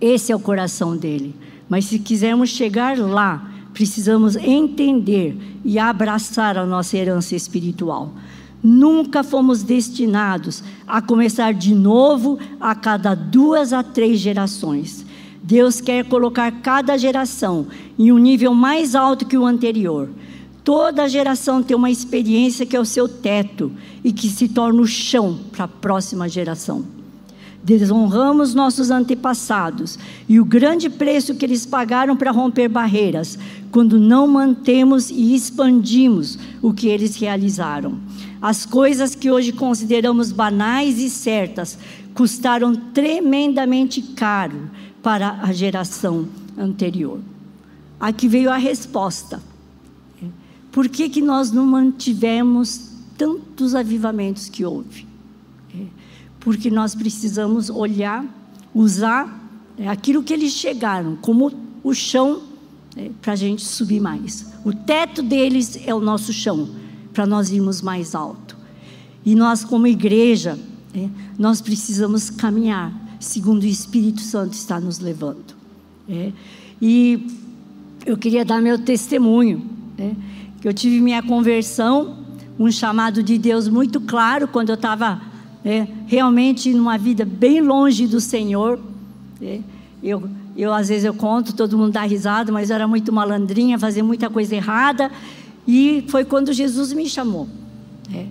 Esse 0.00 0.32
é 0.32 0.36
o 0.36 0.40
coração 0.40 0.96
dele. 0.96 1.34
Mas 1.68 1.86
se 1.86 1.98
quisermos 1.98 2.50
chegar 2.50 2.98
lá, 2.98 3.50
precisamos 3.72 4.36
entender 4.36 5.36
e 5.64 5.78
abraçar 5.78 6.56
a 6.58 6.66
nossa 6.66 6.96
herança 6.96 7.34
espiritual. 7.34 8.12
Nunca 8.62 9.22
fomos 9.22 9.62
destinados 9.62 10.62
a 10.86 11.02
começar 11.02 11.52
de 11.52 11.74
novo 11.74 12.38
a 12.60 12.74
cada 12.74 13.14
duas 13.14 13.72
a 13.72 13.82
três 13.82 14.18
gerações. 14.18 15.04
Deus 15.42 15.80
quer 15.80 16.04
colocar 16.06 16.50
cada 16.62 16.96
geração 16.96 17.66
em 17.98 18.10
um 18.10 18.18
nível 18.18 18.54
mais 18.54 18.94
alto 18.94 19.26
que 19.26 19.36
o 19.36 19.44
anterior. 19.44 20.08
Toda 20.62 21.08
geração 21.08 21.62
tem 21.62 21.76
uma 21.76 21.90
experiência 21.90 22.64
que 22.64 22.74
é 22.74 22.80
o 22.80 22.86
seu 22.86 23.06
teto 23.06 23.70
e 24.02 24.10
que 24.10 24.28
se 24.30 24.48
torna 24.48 24.80
o 24.80 24.86
chão 24.86 25.38
para 25.52 25.66
a 25.66 25.68
próxima 25.68 26.26
geração 26.26 26.93
desonramos 27.64 28.54
nossos 28.54 28.90
antepassados 28.90 29.98
e 30.28 30.38
o 30.38 30.44
grande 30.44 30.90
preço 30.90 31.34
que 31.34 31.46
eles 31.46 31.64
pagaram 31.64 32.14
para 32.14 32.30
romper 32.30 32.68
barreiras, 32.68 33.38
quando 33.70 33.98
não 33.98 34.28
mantemos 34.28 35.10
e 35.10 35.34
expandimos 35.34 36.38
o 36.60 36.74
que 36.74 36.88
eles 36.88 37.16
realizaram. 37.16 37.98
As 38.40 38.66
coisas 38.66 39.14
que 39.14 39.30
hoje 39.30 39.50
consideramos 39.50 40.30
banais 40.30 40.98
e 40.98 41.08
certas 41.08 41.78
custaram 42.12 42.74
tremendamente 42.74 44.02
caro 44.02 44.70
para 45.02 45.40
a 45.42 45.52
geração 45.52 46.28
anterior. 46.56 47.18
Aqui 47.98 48.28
veio 48.28 48.50
a 48.50 48.56
resposta. 48.56 49.42
Por 50.70 50.88
que, 50.88 51.08
que 51.08 51.22
nós 51.22 51.50
não 51.50 51.64
mantivemos 51.64 52.90
tantos 53.16 53.74
avivamentos 53.74 54.48
que 54.48 54.64
houve? 54.64 55.13
Porque 56.44 56.70
nós 56.70 56.94
precisamos 56.94 57.70
olhar, 57.70 58.22
usar 58.74 59.42
é, 59.78 59.88
aquilo 59.88 60.22
que 60.22 60.32
eles 60.32 60.52
chegaram 60.52 61.16
como 61.16 61.50
o 61.82 61.94
chão 61.94 62.42
é, 62.94 63.10
para 63.22 63.32
a 63.32 63.36
gente 63.36 63.64
subir 63.64 63.98
mais. 63.98 64.52
O 64.62 64.72
teto 64.72 65.22
deles 65.22 65.80
é 65.86 65.94
o 65.94 66.00
nosso 66.00 66.34
chão, 66.34 66.68
para 67.14 67.26
nós 67.26 67.50
irmos 67.50 67.80
mais 67.80 68.14
alto. 68.14 68.56
E 69.24 69.34
nós, 69.34 69.64
como 69.64 69.86
igreja, 69.86 70.58
é, 70.94 71.08
nós 71.38 71.62
precisamos 71.62 72.28
caminhar 72.28 72.92
segundo 73.18 73.62
o 73.62 73.66
Espírito 73.66 74.20
Santo 74.20 74.52
está 74.52 74.78
nos 74.78 74.98
levando. 74.98 75.54
E 76.80 77.26
eu 78.04 78.18
queria 78.18 78.44
dar 78.44 78.60
meu 78.60 78.78
testemunho, 78.78 79.64
que 80.60 80.68
eu 80.68 80.74
tive 80.74 81.00
minha 81.00 81.22
conversão, 81.22 82.18
um 82.58 82.70
chamado 82.70 83.22
de 83.22 83.38
Deus 83.38 83.66
muito 83.66 83.98
claro 83.98 84.46
quando 84.46 84.68
eu 84.68 84.74
estava 84.74 85.22
é, 85.64 85.86
realmente 86.06 86.72
numa 86.74 86.98
vida 86.98 87.24
bem 87.24 87.60
longe 87.60 88.06
do 88.06 88.20
Senhor. 88.20 88.78
É, 89.40 89.60
eu, 90.02 90.28
eu, 90.56 90.72
às 90.72 90.88
vezes, 90.88 91.04
eu 91.04 91.14
conto, 91.14 91.54
todo 91.54 91.78
mundo 91.78 91.92
dá 91.92 92.02
risada, 92.02 92.52
mas 92.52 92.68
eu 92.68 92.76
era 92.76 92.86
muito 92.86 93.12
malandrinha, 93.12 93.78
fazia 93.78 94.04
muita 94.04 94.28
coisa 94.28 94.54
errada. 94.54 95.10
E 95.66 96.04
foi 96.08 96.24
quando 96.24 96.52
Jesus 96.52 96.92
me 96.92 97.08
chamou. 97.08 97.48
É, 98.12 98.26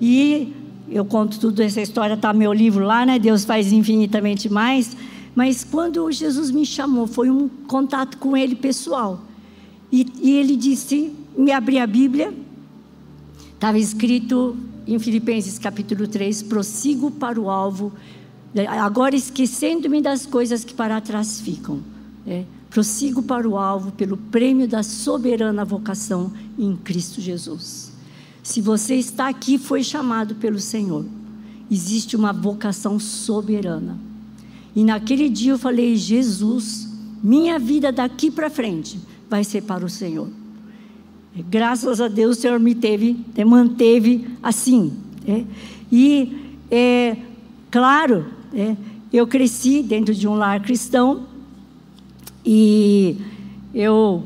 e 0.00 0.54
eu 0.90 1.04
conto 1.04 1.38
tudo 1.38 1.60
essa 1.60 1.82
história, 1.82 2.14
está 2.14 2.32
meu 2.32 2.52
livro 2.52 2.84
lá, 2.84 3.04
né? 3.04 3.18
Deus 3.18 3.44
faz 3.44 3.70
infinitamente 3.72 4.48
mais. 4.48 4.96
Mas 5.34 5.62
quando 5.62 6.10
Jesus 6.10 6.50
me 6.50 6.64
chamou, 6.64 7.06
foi 7.06 7.30
um 7.30 7.48
contato 7.66 8.16
com 8.16 8.36
Ele 8.36 8.56
pessoal. 8.56 9.20
E, 9.92 10.06
e 10.22 10.32
Ele 10.32 10.56
disse, 10.56 11.12
me 11.36 11.52
abri 11.52 11.78
a 11.78 11.86
Bíblia, 11.86 12.32
estava 13.54 13.78
escrito 13.78 14.56
em 14.88 14.98
Filipenses 14.98 15.58
capítulo 15.58 16.08
3, 16.08 16.42
prossigo 16.44 17.10
para 17.10 17.38
o 17.38 17.50
alvo, 17.50 17.92
né, 18.54 18.66
agora 18.66 19.14
esquecendo-me 19.14 20.00
das 20.00 20.24
coisas 20.24 20.64
que 20.64 20.72
para 20.72 20.98
trás 21.00 21.40
ficam. 21.40 21.80
É, 22.26 22.44
prossigo 22.70 23.22
para 23.22 23.46
o 23.46 23.58
alvo 23.58 23.92
pelo 23.92 24.16
prêmio 24.16 24.66
da 24.66 24.82
soberana 24.82 25.62
vocação 25.64 26.32
em 26.58 26.74
Cristo 26.74 27.20
Jesus. 27.20 27.92
Se 28.42 28.62
você 28.62 28.94
está 28.94 29.28
aqui, 29.28 29.58
foi 29.58 29.82
chamado 29.82 30.34
pelo 30.36 30.58
Senhor. 30.58 31.04
Existe 31.70 32.16
uma 32.16 32.32
vocação 32.32 32.98
soberana. 32.98 33.98
E 34.74 34.82
naquele 34.84 35.28
dia 35.28 35.52
eu 35.52 35.58
falei: 35.58 35.96
Jesus, 35.96 36.88
minha 37.22 37.58
vida 37.58 37.92
daqui 37.92 38.30
para 38.30 38.48
frente 38.48 38.98
vai 39.28 39.44
ser 39.44 39.62
para 39.64 39.84
o 39.84 39.88
Senhor. 39.90 40.28
Graças 41.34 42.00
a 42.00 42.08
Deus 42.08 42.36
o 42.36 42.40
Senhor 42.40 42.58
me 42.58 42.74
teve, 42.74 43.16
me 43.36 43.44
manteve 43.44 44.28
assim. 44.42 44.92
É. 45.26 45.44
E, 45.90 46.56
é, 46.70 47.16
claro, 47.70 48.26
é, 48.54 48.76
eu 49.12 49.26
cresci 49.26 49.82
dentro 49.82 50.14
de 50.14 50.26
um 50.26 50.34
lar 50.34 50.60
cristão 50.60 51.26
e 52.44 53.18
eu, 53.74 54.24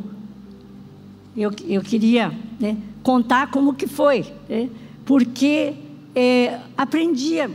eu, 1.37 1.51
eu 1.67 1.83
queria 1.83 2.33
né, 2.59 2.77
contar 3.03 3.51
como 3.51 3.75
que 3.75 3.87
foi, 3.87 4.25
né, 4.49 4.69
porque 5.05 5.75
é, 6.15 6.59
aprendia. 6.77 7.51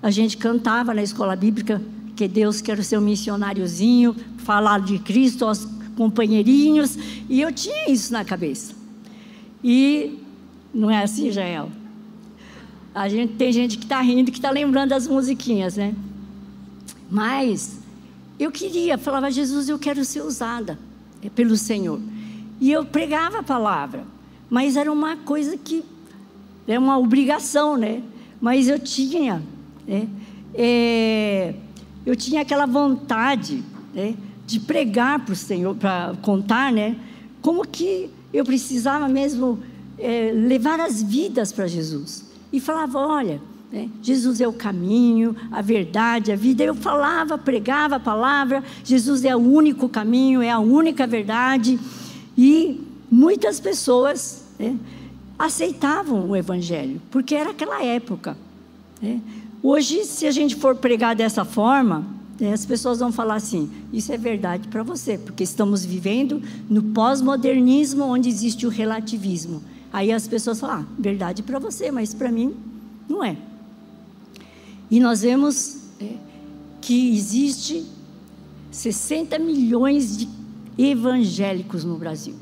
A 0.00 0.10
gente 0.10 0.36
cantava 0.36 0.94
na 0.94 1.02
escola 1.02 1.34
bíblica 1.34 1.82
que 2.14 2.28
Deus 2.28 2.60
quer 2.60 2.82
ser 2.84 2.98
um 2.98 3.00
missionáriozinho, 3.00 4.14
falar 4.38 4.80
de 4.80 4.98
Cristo 4.98 5.44
aos 5.44 5.66
companheirinhos, 5.98 6.96
e 7.28 7.40
eu 7.40 7.52
tinha 7.52 7.90
isso 7.90 8.12
na 8.12 8.24
cabeça. 8.24 8.72
E 9.64 10.20
não 10.72 10.88
é 10.88 11.02
assim, 11.02 11.32
Jael? 11.32 11.70
A 12.94 13.08
gente 13.08 13.32
tem 13.32 13.52
gente 13.52 13.76
que 13.76 13.82
está 13.84 14.00
rindo, 14.00 14.30
que 14.30 14.38
está 14.38 14.50
lembrando 14.50 14.90
das 14.90 15.08
musiquinhas, 15.08 15.76
né? 15.76 15.92
Mas 17.10 17.80
eu 18.38 18.52
queria, 18.52 18.96
falava, 18.96 19.28
Jesus, 19.28 19.68
eu 19.68 19.76
quero 19.76 20.04
ser 20.04 20.22
usada 20.22 20.78
pelo 21.34 21.56
Senhor. 21.56 22.00
E 22.60 22.70
eu 22.70 22.84
pregava 22.84 23.40
a 23.40 23.42
palavra, 23.42 24.04
mas 24.48 24.76
era 24.76 24.92
uma 24.92 25.16
coisa 25.16 25.56
que 25.56 25.84
é 26.68 26.78
uma 26.78 26.96
obrigação, 26.96 27.76
né? 27.76 28.02
Mas 28.40 28.68
eu 28.68 28.78
tinha, 28.78 29.42
né? 29.84 30.08
É, 30.54 31.54
eu 32.06 32.14
tinha 32.14 32.42
aquela 32.42 32.66
vontade, 32.66 33.64
né? 33.92 34.14
De 34.48 34.58
pregar 34.58 35.22
para 35.26 35.34
o 35.34 35.36
Senhor, 35.36 35.74
para 35.74 36.14
contar, 36.22 36.72
né? 36.72 36.96
Como 37.42 37.68
que 37.68 38.08
eu 38.32 38.46
precisava 38.46 39.06
mesmo 39.06 39.58
é, 39.98 40.32
levar 40.32 40.80
as 40.80 41.02
vidas 41.02 41.52
para 41.52 41.66
Jesus. 41.66 42.24
E 42.50 42.58
falava: 42.58 42.98
olha, 42.98 43.42
né, 43.70 43.90
Jesus 44.02 44.40
é 44.40 44.48
o 44.48 44.52
caminho, 44.54 45.36
a 45.52 45.60
verdade, 45.60 46.32
a 46.32 46.36
vida. 46.36 46.64
Eu 46.64 46.74
falava, 46.74 47.36
pregava 47.36 47.96
a 47.96 48.00
palavra: 48.00 48.64
Jesus 48.82 49.22
é 49.22 49.36
o 49.36 49.38
único 49.38 49.86
caminho, 49.86 50.40
é 50.40 50.50
a 50.50 50.58
única 50.58 51.06
verdade. 51.06 51.78
E 52.36 52.80
muitas 53.10 53.60
pessoas 53.60 54.46
né, 54.58 54.78
aceitavam 55.38 56.30
o 56.30 56.34
Evangelho, 56.34 57.02
porque 57.10 57.34
era 57.34 57.50
aquela 57.50 57.84
época. 57.84 58.34
Né? 59.02 59.20
Hoje, 59.62 60.06
se 60.06 60.26
a 60.26 60.30
gente 60.30 60.56
for 60.56 60.74
pregar 60.74 61.14
dessa 61.14 61.44
forma, 61.44 62.17
as 62.46 62.64
pessoas 62.64 63.00
vão 63.00 63.10
falar 63.10 63.34
assim: 63.34 63.70
isso 63.92 64.12
é 64.12 64.16
verdade 64.16 64.68
para 64.68 64.82
você, 64.82 65.18
porque 65.18 65.42
estamos 65.42 65.84
vivendo 65.84 66.40
no 66.68 66.82
pós-modernismo 66.82 68.04
onde 68.04 68.28
existe 68.28 68.66
o 68.66 68.70
relativismo. 68.70 69.62
Aí 69.92 70.12
as 70.12 70.28
pessoas 70.28 70.60
falam: 70.60 70.80
ah, 70.80 70.86
verdade 70.98 71.42
para 71.42 71.58
você, 71.58 71.90
mas 71.90 72.14
para 72.14 72.30
mim 72.30 72.54
não 73.08 73.24
é. 73.24 73.36
E 74.90 75.00
nós 75.00 75.22
vemos 75.22 75.78
é, 76.00 76.14
que 76.80 77.14
existe 77.14 77.84
60 78.70 79.38
milhões 79.38 80.16
de 80.16 80.28
evangélicos 80.78 81.84
no 81.84 81.98
Brasil. 81.98 82.34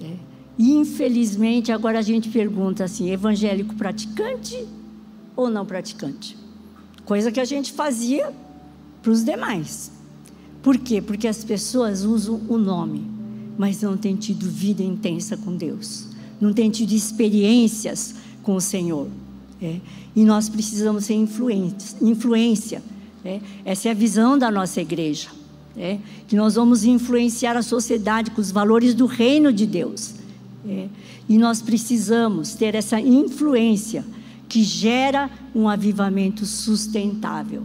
É. 0.00 0.14
Infelizmente, 0.58 1.72
agora 1.72 1.98
a 1.98 2.02
gente 2.02 2.28
pergunta 2.28 2.84
assim: 2.84 3.10
evangélico 3.10 3.74
praticante 3.74 4.66
ou 5.34 5.50
não 5.50 5.66
praticante? 5.66 6.45
Coisa 7.06 7.30
que 7.32 7.40
a 7.40 7.44
gente 7.44 7.72
fazia 7.72 8.32
para 9.00 9.12
os 9.12 9.24
demais. 9.24 9.92
Por 10.60 10.76
quê? 10.76 11.00
Porque 11.00 11.28
as 11.28 11.44
pessoas 11.44 12.02
usam 12.02 12.40
o 12.48 12.58
nome, 12.58 13.06
mas 13.56 13.80
não 13.80 13.96
têm 13.96 14.16
tido 14.16 14.50
vida 14.50 14.82
intensa 14.82 15.36
com 15.36 15.56
Deus, 15.56 16.08
não 16.40 16.52
têm 16.52 16.68
tido 16.68 16.92
experiências 16.92 18.16
com 18.42 18.56
o 18.56 18.60
Senhor. 18.60 19.06
É. 19.62 19.76
E 20.14 20.24
nós 20.24 20.48
precisamos 20.48 21.04
ser 21.04 21.14
influência. 21.14 22.82
É. 23.24 23.40
Essa 23.64 23.88
é 23.88 23.90
a 23.92 23.94
visão 23.94 24.36
da 24.36 24.50
nossa 24.50 24.80
igreja. 24.80 25.28
É. 25.76 25.98
Que 26.26 26.34
nós 26.34 26.56
vamos 26.56 26.84
influenciar 26.84 27.56
a 27.56 27.62
sociedade 27.62 28.32
com 28.32 28.40
os 28.40 28.50
valores 28.50 28.94
do 28.94 29.06
reino 29.06 29.52
de 29.52 29.66
Deus. 29.66 30.14
É. 30.68 30.88
E 31.28 31.38
nós 31.38 31.62
precisamos 31.62 32.54
ter 32.54 32.74
essa 32.74 33.00
influência 33.00 34.04
que 34.48 34.62
gera 34.62 35.30
um 35.54 35.68
avivamento 35.68 36.44
sustentável. 36.46 37.62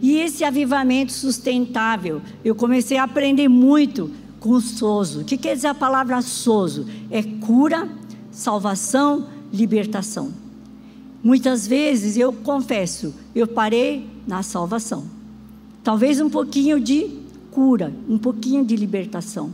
E 0.00 0.16
esse 0.18 0.44
avivamento 0.44 1.12
sustentável, 1.12 2.20
eu 2.44 2.54
comecei 2.54 2.98
a 2.98 3.04
aprender 3.04 3.48
muito 3.48 4.10
com 4.38 4.50
o 4.50 4.60
sozo. 4.60 5.22
O 5.22 5.24
que 5.24 5.38
quer 5.38 5.54
dizer 5.54 5.68
a 5.68 5.74
palavra 5.74 6.20
sozo? 6.20 6.86
É 7.10 7.22
cura, 7.22 7.88
salvação, 8.30 9.26
libertação. 9.52 10.32
Muitas 11.22 11.66
vezes, 11.66 12.18
eu 12.18 12.32
confesso, 12.32 13.14
eu 13.34 13.46
parei 13.46 14.06
na 14.26 14.42
salvação. 14.42 15.04
Talvez 15.82 16.20
um 16.20 16.28
pouquinho 16.28 16.78
de 16.78 17.18
cura, 17.50 17.94
um 18.06 18.18
pouquinho 18.18 18.64
de 18.64 18.76
libertação. 18.76 19.50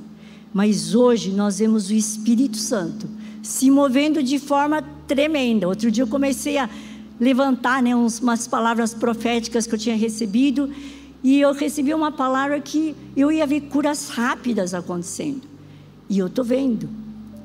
Mas 0.52 0.94
hoje 0.96 1.30
nós 1.30 1.60
vemos 1.60 1.90
o 1.90 1.94
Espírito 1.94 2.56
Santo 2.56 3.08
se 3.42 3.70
movendo 3.70 4.22
de 4.22 4.38
forma 4.38 4.82
tremenda. 5.10 5.66
Outro 5.66 5.90
dia 5.90 6.04
eu 6.04 6.06
comecei 6.06 6.56
a 6.56 6.70
levantar 7.18 7.82
né, 7.82 7.94
umas 7.96 8.46
palavras 8.46 8.94
proféticas 8.94 9.66
que 9.66 9.74
eu 9.74 9.78
tinha 9.78 9.96
recebido 9.96 10.70
e 11.22 11.40
eu 11.40 11.52
recebi 11.52 11.92
uma 11.92 12.12
palavra 12.12 12.60
que 12.60 12.94
eu 13.16 13.30
ia 13.32 13.44
ver 13.44 13.62
curas 13.62 14.08
rápidas 14.08 14.72
acontecendo. 14.72 15.42
E 16.08 16.18
eu 16.18 16.28
estou 16.28 16.44
vendo. 16.44 16.88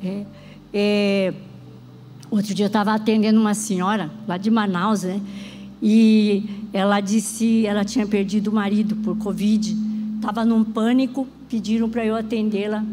É, 0.04 0.26
é, 0.72 1.34
outro 2.30 2.54
dia 2.54 2.66
eu 2.66 2.68
estava 2.68 2.94
atendendo 2.94 3.40
uma 3.40 3.56
senhora 3.56 4.12
lá 4.28 4.38
de 4.38 4.52
Manaus, 4.52 5.02
né? 5.04 5.20
E 5.82 6.68
ela 6.72 7.02
disse, 7.02 7.66
ela 7.66 7.84
tinha 7.84 8.06
perdido 8.06 8.50
o 8.50 8.54
marido 8.54 8.96
por 8.98 9.18
Covid, 9.18 9.76
estava 10.16 10.46
num 10.46 10.64
pânico, 10.64 11.28
pediram 11.50 11.90
para 11.90 12.06
eu 12.06 12.16
atendê-la. 12.16 12.84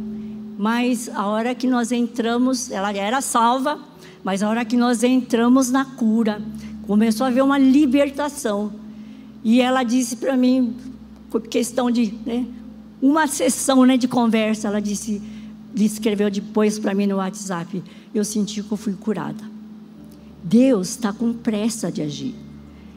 Mas 0.59 1.09
a 1.14 1.26
hora 1.26 1.55
que 1.55 1.67
nós 1.67 1.93
entramos, 1.93 2.71
ela 2.71 2.93
era 2.93 3.21
salva, 3.21 3.79
mas 4.25 4.43
a 4.43 4.49
hora 4.49 4.64
que 4.64 4.76
nós 4.76 5.02
entramos 5.02 5.71
na 5.71 5.85
cura, 5.85 6.41
começou 6.87 7.25
a 7.25 7.29
haver 7.29 7.43
uma 7.43 7.59
libertação. 7.59 8.73
E 9.43 9.61
ela 9.61 9.83
disse 9.83 10.17
para 10.17 10.37
mim, 10.37 10.76
questão 11.50 11.91
de 11.91 12.14
né, 12.25 12.47
uma 13.00 13.26
sessão 13.26 13.85
né, 13.85 13.97
de 13.97 14.07
conversa, 14.07 14.69
ela 14.69 14.81
disse, 14.81 15.21
escreveu 15.75 16.31
depois 16.31 16.79
para 16.79 16.95
mim 16.95 17.07
no 17.07 17.17
WhatsApp, 17.17 17.83
eu 18.14 18.25
senti 18.25 18.62
que 18.62 18.71
eu 18.71 18.76
fui 18.76 18.93
curada. 18.93 19.43
Deus 20.43 20.91
está 20.91 21.12
com 21.12 21.33
pressa 21.33 21.91
de 21.91 22.02
agir. 22.02 22.35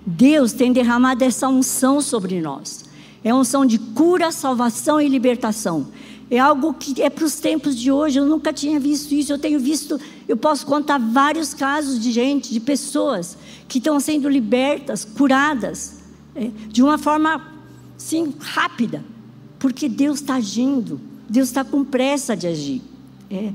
Deus 0.05 0.53
tem 0.53 0.71
derramado 0.71 1.23
essa 1.23 1.47
unção 1.47 2.01
sobre 2.01 2.39
nós. 2.39 2.85
É 3.23 3.33
unção 3.33 3.65
de 3.65 3.79
cura, 3.79 4.31
salvação 4.31 5.01
e 5.01 5.07
libertação. 5.07 5.87
É 6.29 6.39
algo 6.39 6.73
que 6.73 7.01
é 7.01 7.09
para 7.09 7.25
os 7.25 7.39
tempos 7.39 7.75
de 7.75 7.91
hoje. 7.91 8.19
Eu 8.19 8.25
nunca 8.25 8.51
tinha 8.51 8.79
visto 8.79 9.13
isso. 9.13 9.31
Eu 9.31 9.37
tenho 9.37 9.59
visto, 9.59 9.99
eu 10.27 10.35
posso 10.35 10.65
contar 10.65 10.97
vários 10.97 11.53
casos 11.53 11.99
de 11.99 12.11
gente, 12.11 12.51
de 12.51 12.59
pessoas 12.59 13.37
que 13.67 13.77
estão 13.77 13.99
sendo 13.99 14.27
libertas, 14.27 15.05
curadas, 15.05 15.99
é, 16.35 16.49
de 16.67 16.81
uma 16.81 16.97
forma, 16.97 17.53
sim, 17.97 18.33
rápida, 18.39 19.03
porque 19.59 19.87
Deus 19.87 20.19
está 20.19 20.35
agindo. 20.35 20.99
Deus 21.29 21.47
está 21.49 21.63
com 21.63 21.83
pressa 21.83 22.35
de 22.35 22.47
agir. 22.47 22.81
É. 23.29 23.53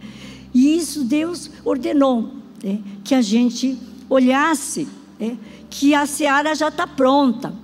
E 0.52 0.76
isso 0.76 1.04
Deus 1.04 1.50
ordenou 1.64 2.34
é, 2.62 2.78
que 3.04 3.14
a 3.14 3.22
gente 3.22 3.78
olhasse, 4.08 4.88
é, 5.20 5.36
que 5.68 5.94
a 5.94 6.06
seara 6.06 6.54
já 6.54 6.68
está 6.68 6.86
pronta, 6.86 7.54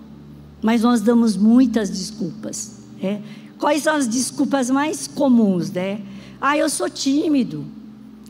mas 0.63 0.83
nós 0.83 1.01
damos 1.01 1.37
muitas 1.37 1.91
desculpas. 1.91 2.81
É. 3.03 3.21
Quais 3.59 3.83
são 3.83 3.97
as 3.97 4.07
desculpas 4.07 4.71
mais 4.71 5.07
comuns, 5.07 5.71
né? 5.71 6.01
Ah, 6.41 6.57
eu 6.57 6.69
sou 6.69 6.91
tímido. 6.91 7.65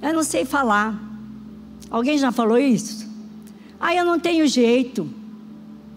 Eu 0.00 0.14
não 0.14 0.22
sei 0.22 0.44
falar. 0.44 1.02
Alguém 1.90 2.18
já 2.18 2.30
falou 2.30 2.58
isso? 2.58 3.08
Ah, 3.80 3.94
eu 3.94 4.04
não 4.04 4.18
tenho 4.18 4.46
jeito. 4.46 5.08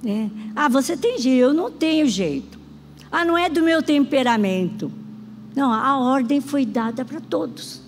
É. 0.06 0.30
Ah, 0.56 0.68
você 0.68 0.96
tem 0.96 1.20
jeito, 1.20 1.42
eu 1.42 1.54
não 1.54 1.72
tenho 1.72 2.08
jeito. 2.08 2.60
Ah, 3.12 3.26
não 3.26 3.38
é 3.38 3.50
do 3.50 3.62
meu 3.62 3.82
temperamento. 3.84 4.92
Não, 5.56 5.72
a 5.72 5.98
ordem 5.98 6.42
foi 6.42 6.66
dada 6.66 7.04
para 7.04 7.20
todos. 7.20 7.82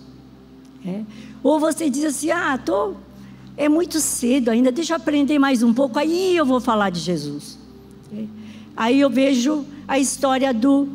É. 0.84 1.02
Ou 1.42 1.58
você 1.58 1.88
diz 1.88 2.04
assim: 2.04 2.30
ah, 2.30 2.58
tô, 2.58 2.94
é 3.56 3.68
muito 3.68 4.00
cedo 4.00 4.50
ainda, 4.50 4.72
deixa 4.72 4.92
eu 4.92 4.96
aprender 4.96 5.38
mais 5.38 5.62
um 5.62 5.72
pouco, 5.72 5.98
aí 5.98 6.36
eu 6.36 6.44
vou 6.44 6.60
falar 6.60 6.90
de 6.90 7.00
Jesus. 7.00 7.58
É. 8.12 8.24
Aí 8.76 9.00
eu 9.00 9.10
vejo 9.10 9.64
a 9.86 9.98
história 9.98 10.52
do 10.52 10.88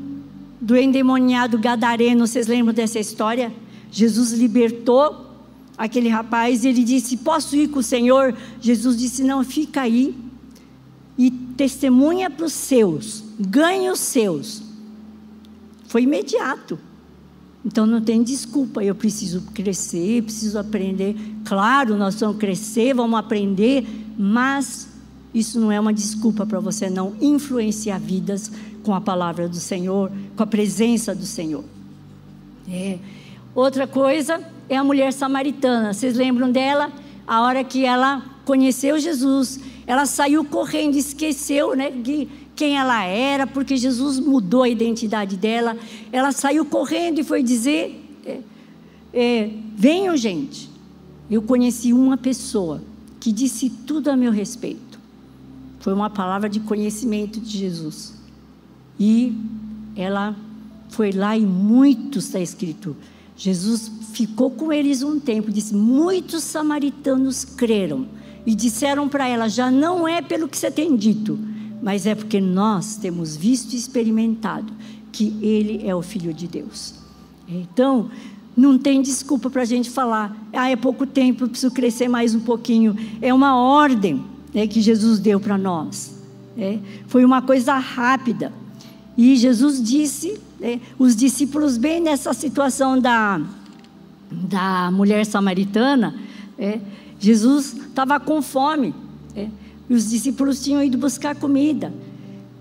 do 0.60 0.76
endemoniado 0.76 1.58
gadareno, 1.58 2.26
vocês 2.26 2.48
lembram 2.48 2.74
dessa 2.74 3.00
história? 3.00 3.54
Jesus 3.92 4.32
libertou 4.32 5.26
aquele 5.78 6.10
rapaz 6.10 6.64
e 6.64 6.70
ele 6.70 6.84
disse: 6.84 7.18
Posso 7.18 7.56
ir 7.56 7.70
com 7.70 7.80
o 7.80 7.84
Senhor? 7.84 8.36
Jesus 8.60 8.98
disse: 8.98 9.24
Não, 9.24 9.44
fica 9.44 9.82
aí 9.82 10.16
e 11.18 11.32
testemunha 11.32 12.30
para 12.30 12.46
os 12.46 12.54
seus, 12.54 13.24
ganhe 13.40 13.90
os 13.90 14.00
seus. 14.00 14.64
Foi 15.88 16.04
imediato. 16.04 16.80
Então 17.66 17.86
não 17.86 18.00
tem 18.00 18.24
desculpa, 18.24 18.84
eu 18.84 18.96
preciso 18.96 19.42
crescer, 19.54 20.24
preciso 20.24 20.58
aprender. 20.58 21.16
Claro, 21.44 21.98
nós 21.98 22.20
vamos 22.20 22.38
crescer, 22.38 22.94
vamos 22.94 23.20
aprender, 23.20 23.86
mas 24.18 24.87
isso 25.38 25.60
não 25.60 25.72
é 25.72 25.80
uma 25.80 25.94
desculpa 25.94 26.46
para 26.46 26.60
você 26.60 26.90
não 26.90 27.16
influenciar 27.22 28.00
vidas 28.00 28.52
com 28.84 28.94
a 28.94 29.02
palavra 29.02 29.48
do 29.48 29.58
Senhor, 29.58 30.12
com 30.36 30.44
a 30.44 30.48
presença 30.48 31.14
do 31.14 31.26
Senhor. 31.26 31.64
É. 32.70 32.98
Outra 33.54 33.88
coisa 33.88 34.42
é 34.70 34.78
a 34.78 34.84
mulher 34.84 35.12
samaritana. 35.14 35.94
Vocês 35.94 36.16
lembram 36.16 36.52
dela? 36.52 36.92
A 37.28 37.42
hora 37.42 37.64
que 37.64 37.84
ela 37.84 38.24
conheceu 38.46 38.98
Jesus, 38.98 39.60
ela 39.86 40.06
saiu 40.06 40.46
correndo, 40.46 40.96
esqueceu, 40.96 41.76
né, 41.76 41.92
de 41.92 42.28
quem 42.56 42.78
ela 42.78 43.04
era, 43.04 43.46
porque 43.46 43.78
Jesus 43.78 44.20
mudou 44.20 44.64
a 44.64 44.70
identidade 44.70 45.38
dela. 45.38 45.78
Ela 46.12 46.32
saiu 46.32 46.66
correndo 46.66 47.20
e 47.20 47.24
foi 47.24 47.44
dizer: 47.44 48.04
é, 48.26 48.40
é, 49.14 49.50
venham, 49.76 50.16
gente. 50.16 50.70
Eu 51.30 51.42
conheci 51.42 51.92
uma 51.92 52.16
pessoa 52.16 52.82
que 53.20 53.32
disse 53.32 53.70
tudo 53.70 54.10
a 54.10 54.16
meu 54.16 54.32
respeito. 54.32 54.87
Foi 55.88 55.94
uma 55.94 56.10
palavra 56.10 56.50
de 56.50 56.60
conhecimento 56.60 57.40
de 57.40 57.60
Jesus. 57.60 58.14
E 59.00 59.34
ela 59.96 60.36
foi 60.90 61.14
lá 61.14 61.38
e 61.38 61.46
muitos, 61.46 62.26
está 62.26 62.42
escrito, 62.42 62.94
Jesus 63.38 63.90
ficou 64.12 64.52
com 64.52 64.74
eles 64.74 65.02
um 65.02 65.18
tempo, 65.18 65.50
disse: 65.50 65.74
muitos 65.74 66.44
samaritanos 66.44 67.46
creram 67.46 68.06
e 68.46 68.54
disseram 68.54 69.08
para 69.08 69.30
ela: 69.30 69.48
já 69.48 69.72
não 69.72 70.06
é 70.06 70.22
pelo 70.22 70.50
que 70.50 70.58
você 70.58 70.70
tem 70.70 70.94
dito, 70.94 71.40
mas 71.82 72.06
é 72.06 72.14
porque 72.14 72.42
nós 72.42 72.98
temos 72.98 73.38
visto 73.38 73.72
e 73.72 73.78
experimentado 73.78 74.74
que 75.14 75.38
Ele 75.42 75.88
é 75.88 75.96
o 75.96 76.02
Filho 76.02 76.34
de 76.34 76.50
Deus. 76.50 76.96
Então, 77.48 78.12
não 78.58 78.78
tem 78.78 79.02
desculpa 79.02 79.50
para 79.50 79.62
a 79.62 79.66
gente 79.66 79.90
falar: 79.90 80.36
ah, 80.52 80.70
é 80.70 80.76
pouco 80.76 81.06
tempo, 81.06 81.48
preciso 81.48 81.74
crescer 81.74 82.10
mais 82.10 82.36
um 82.36 82.42
pouquinho. 82.42 82.94
É 83.22 83.34
uma 83.34 83.56
ordem 83.56 84.36
né, 84.58 84.66
que 84.66 84.82
Jesus 84.82 85.20
deu 85.20 85.40
para 85.40 85.56
nós. 85.56 86.20
É, 86.58 86.80
foi 87.06 87.24
uma 87.24 87.44
coisa 87.44 87.78
rápida. 87.78 88.52
E 89.16 89.36
Jesus 89.36 89.80
disse, 89.80 90.42
né, 90.60 90.82
os 90.98 91.16
discípulos, 91.16 91.78
bem 91.78 92.02
nessa 92.02 92.34
situação 92.34 93.00
da, 93.00 93.40
da 94.32 94.90
mulher 94.90 95.28
samaritana, 95.28 96.16
é, 96.58 96.80
Jesus 97.20 97.74
estava 97.74 98.20
com 98.20 98.42
fome. 98.42 98.96
É, 99.36 99.48
e 99.88 99.94
os 99.94 100.10
discípulos 100.10 100.64
tinham 100.64 100.84
ido 100.84 100.98
buscar 100.98 101.36
comida. 101.36 101.94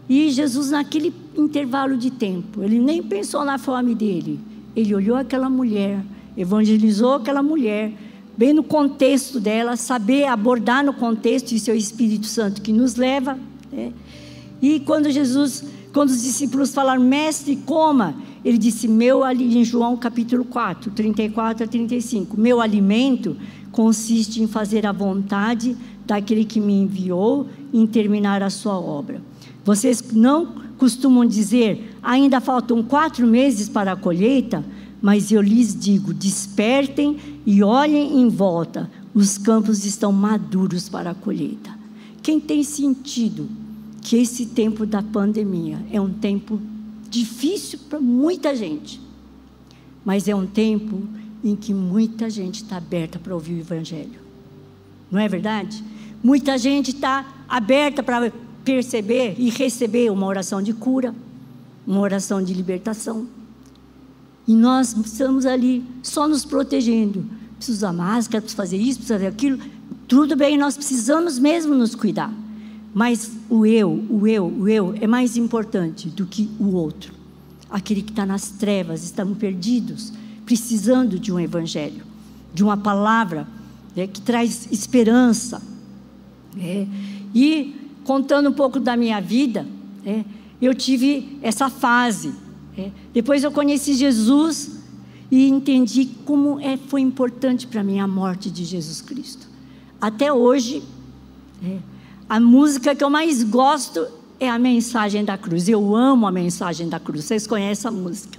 E 0.06 0.28
Jesus, 0.28 0.72
naquele 0.72 1.14
intervalo 1.34 1.96
de 1.96 2.10
tempo, 2.10 2.62
ele 2.62 2.78
nem 2.78 3.02
pensou 3.02 3.42
na 3.42 3.56
fome 3.56 3.94
dele. 3.94 4.38
Ele 4.76 4.94
olhou 4.94 5.16
aquela 5.16 5.48
mulher, 5.48 6.04
evangelizou 6.36 7.14
aquela 7.14 7.42
mulher, 7.42 7.90
bem 8.36 8.52
no 8.52 8.62
contexto 8.62 9.40
dela, 9.40 9.76
saber 9.76 10.24
abordar 10.24 10.84
no 10.84 10.92
contexto, 10.92 11.52
isso 11.52 11.70
é 11.70 11.74
o 11.74 11.76
Espírito 11.76 12.26
Santo 12.26 12.62
que 12.62 12.72
nos 12.72 12.96
leva. 12.96 13.38
Né? 13.72 13.92
E 14.60 14.80
quando 14.80 15.10
Jesus 15.10 15.64
quando 15.96 16.10
os 16.10 16.22
discípulos 16.22 16.74
falaram, 16.74 17.02
mestre, 17.02 17.56
coma, 17.56 18.16
ele 18.44 18.58
disse, 18.58 18.86
meu 18.86 19.26
em 19.26 19.64
João 19.64 19.96
capítulo 19.96 20.44
4, 20.44 20.90
34 20.90 21.64
a 21.64 21.66
35, 21.66 22.38
meu 22.38 22.60
alimento 22.60 23.34
consiste 23.72 24.42
em 24.42 24.46
fazer 24.46 24.84
a 24.84 24.92
vontade 24.92 25.74
daquele 26.04 26.44
que 26.44 26.60
me 26.60 26.74
enviou 26.74 27.48
e 27.72 27.80
em 27.80 27.86
terminar 27.86 28.42
a 28.42 28.50
sua 28.50 28.78
obra. 28.78 29.22
Vocês 29.64 30.04
não 30.12 30.56
costumam 30.76 31.24
dizer, 31.24 31.96
ainda 32.02 32.42
faltam 32.42 32.82
quatro 32.82 33.26
meses 33.26 33.66
para 33.66 33.92
a 33.92 33.96
colheita, 33.96 34.62
mas 35.00 35.30
eu 35.30 35.40
lhes 35.40 35.78
digo: 35.78 36.12
despertem 36.12 37.16
e 37.44 37.62
olhem 37.62 38.20
em 38.20 38.28
volta, 38.28 38.90
os 39.14 39.38
campos 39.38 39.84
estão 39.84 40.12
maduros 40.12 40.88
para 40.88 41.10
a 41.10 41.14
colheita. 41.14 41.70
Quem 42.22 42.40
tem 42.40 42.62
sentido 42.62 43.48
que 44.02 44.16
esse 44.16 44.46
tempo 44.46 44.84
da 44.84 45.02
pandemia 45.02 45.78
é 45.90 46.00
um 46.00 46.12
tempo 46.12 46.60
difícil 47.08 47.78
para 47.88 48.00
muita 48.00 48.54
gente, 48.54 49.00
mas 50.04 50.28
é 50.28 50.34
um 50.34 50.46
tempo 50.46 51.02
em 51.42 51.54
que 51.54 51.72
muita 51.72 52.28
gente 52.28 52.62
está 52.62 52.76
aberta 52.76 53.18
para 53.18 53.34
ouvir 53.34 53.54
o 53.54 53.60
Evangelho. 53.60 54.20
Não 55.10 55.20
é 55.20 55.28
verdade? 55.28 55.82
Muita 56.22 56.58
gente 56.58 56.90
está 56.90 57.44
aberta 57.48 58.02
para 58.02 58.32
perceber 58.64 59.36
e 59.38 59.48
receber 59.48 60.10
uma 60.10 60.26
oração 60.26 60.60
de 60.60 60.72
cura, 60.72 61.14
uma 61.86 62.00
oração 62.00 62.42
de 62.42 62.52
libertação. 62.52 63.26
E 64.46 64.54
nós 64.54 64.96
estamos 64.96 65.44
ali 65.44 65.84
só 66.02 66.28
nos 66.28 66.44
protegendo. 66.44 67.24
Precisa 67.56 67.78
usar 67.78 67.92
máscara, 67.92 68.40
precisa 68.40 68.56
fazer 68.56 68.76
isso, 68.76 68.98
precisa 68.98 69.14
fazer 69.14 69.26
aquilo. 69.26 69.58
Tudo 70.06 70.36
bem, 70.36 70.56
nós 70.56 70.76
precisamos 70.76 71.38
mesmo 71.38 71.74
nos 71.74 71.94
cuidar. 71.94 72.32
Mas 72.94 73.30
o 73.50 73.66
eu, 73.66 74.04
o 74.08 74.26
eu, 74.26 74.46
o 74.46 74.68
eu 74.68 74.94
é 75.00 75.06
mais 75.06 75.36
importante 75.36 76.08
do 76.08 76.26
que 76.26 76.48
o 76.58 76.72
outro. 76.74 77.12
Aquele 77.68 78.02
que 78.02 78.12
está 78.12 78.24
nas 78.24 78.50
trevas, 78.50 79.02
estamos 79.02 79.36
perdidos, 79.36 80.12
precisando 80.44 81.18
de 81.18 81.32
um 81.32 81.40
evangelho, 81.40 82.04
de 82.54 82.62
uma 82.62 82.76
palavra 82.76 83.48
né, 83.94 84.06
que 84.06 84.20
traz 84.20 84.68
esperança. 84.70 85.60
Né? 86.54 86.86
E 87.34 87.74
contando 88.04 88.48
um 88.48 88.52
pouco 88.52 88.78
da 88.78 88.96
minha 88.96 89.20
vida, 89.20 89.66
né, 90.04 90.24
eu 90.62 90.72
tive 90.72 91.36
essa 91.42 91.68
fase 91.68 92.32
é. 92.76 92.90
Depois 93.12 93.42
eu 93.42 93.50
conheci 93.50 93.94
Jesus 93.94 94.78
e 95.30 95.48
entendi 95.48 96.06
como 96.24 96.60
é, 96.60 96.76
foi 96.76 97.00
importante 97.00 97.66
para 97.66 97.82
mim 97.82 97.98
a 97.98 98.06
morte 98.06 98.50
de 98.50 98.64
Jesus 98.64 99.00
Cristo. 99.00 99.46
Até 100.00 100.32
hoje, 100.32 100.82
é, 101.64 101.78
a 102.28 102.38
música 102.38 102.94
que 102.94 103.02
eu 103.02 103.10
mais 103.10 103.42
gosto 103.42 104.06
é 104.38 104.48
a 104.48 104.58
mensagem 104.58 105.24
da 105.24 105.38
cruz. 105.38 105.68
Eu 105.68 105.96
amo 105.96 106.26
a 106.26 106.32
mensagem 106.32 106.88
da 106.88 107.00
cruz. 107.00 107.24
Vocês 107.24 107.46
conhecem 107.46 107.88
a 107.88 107.92
música? 107.92 108.38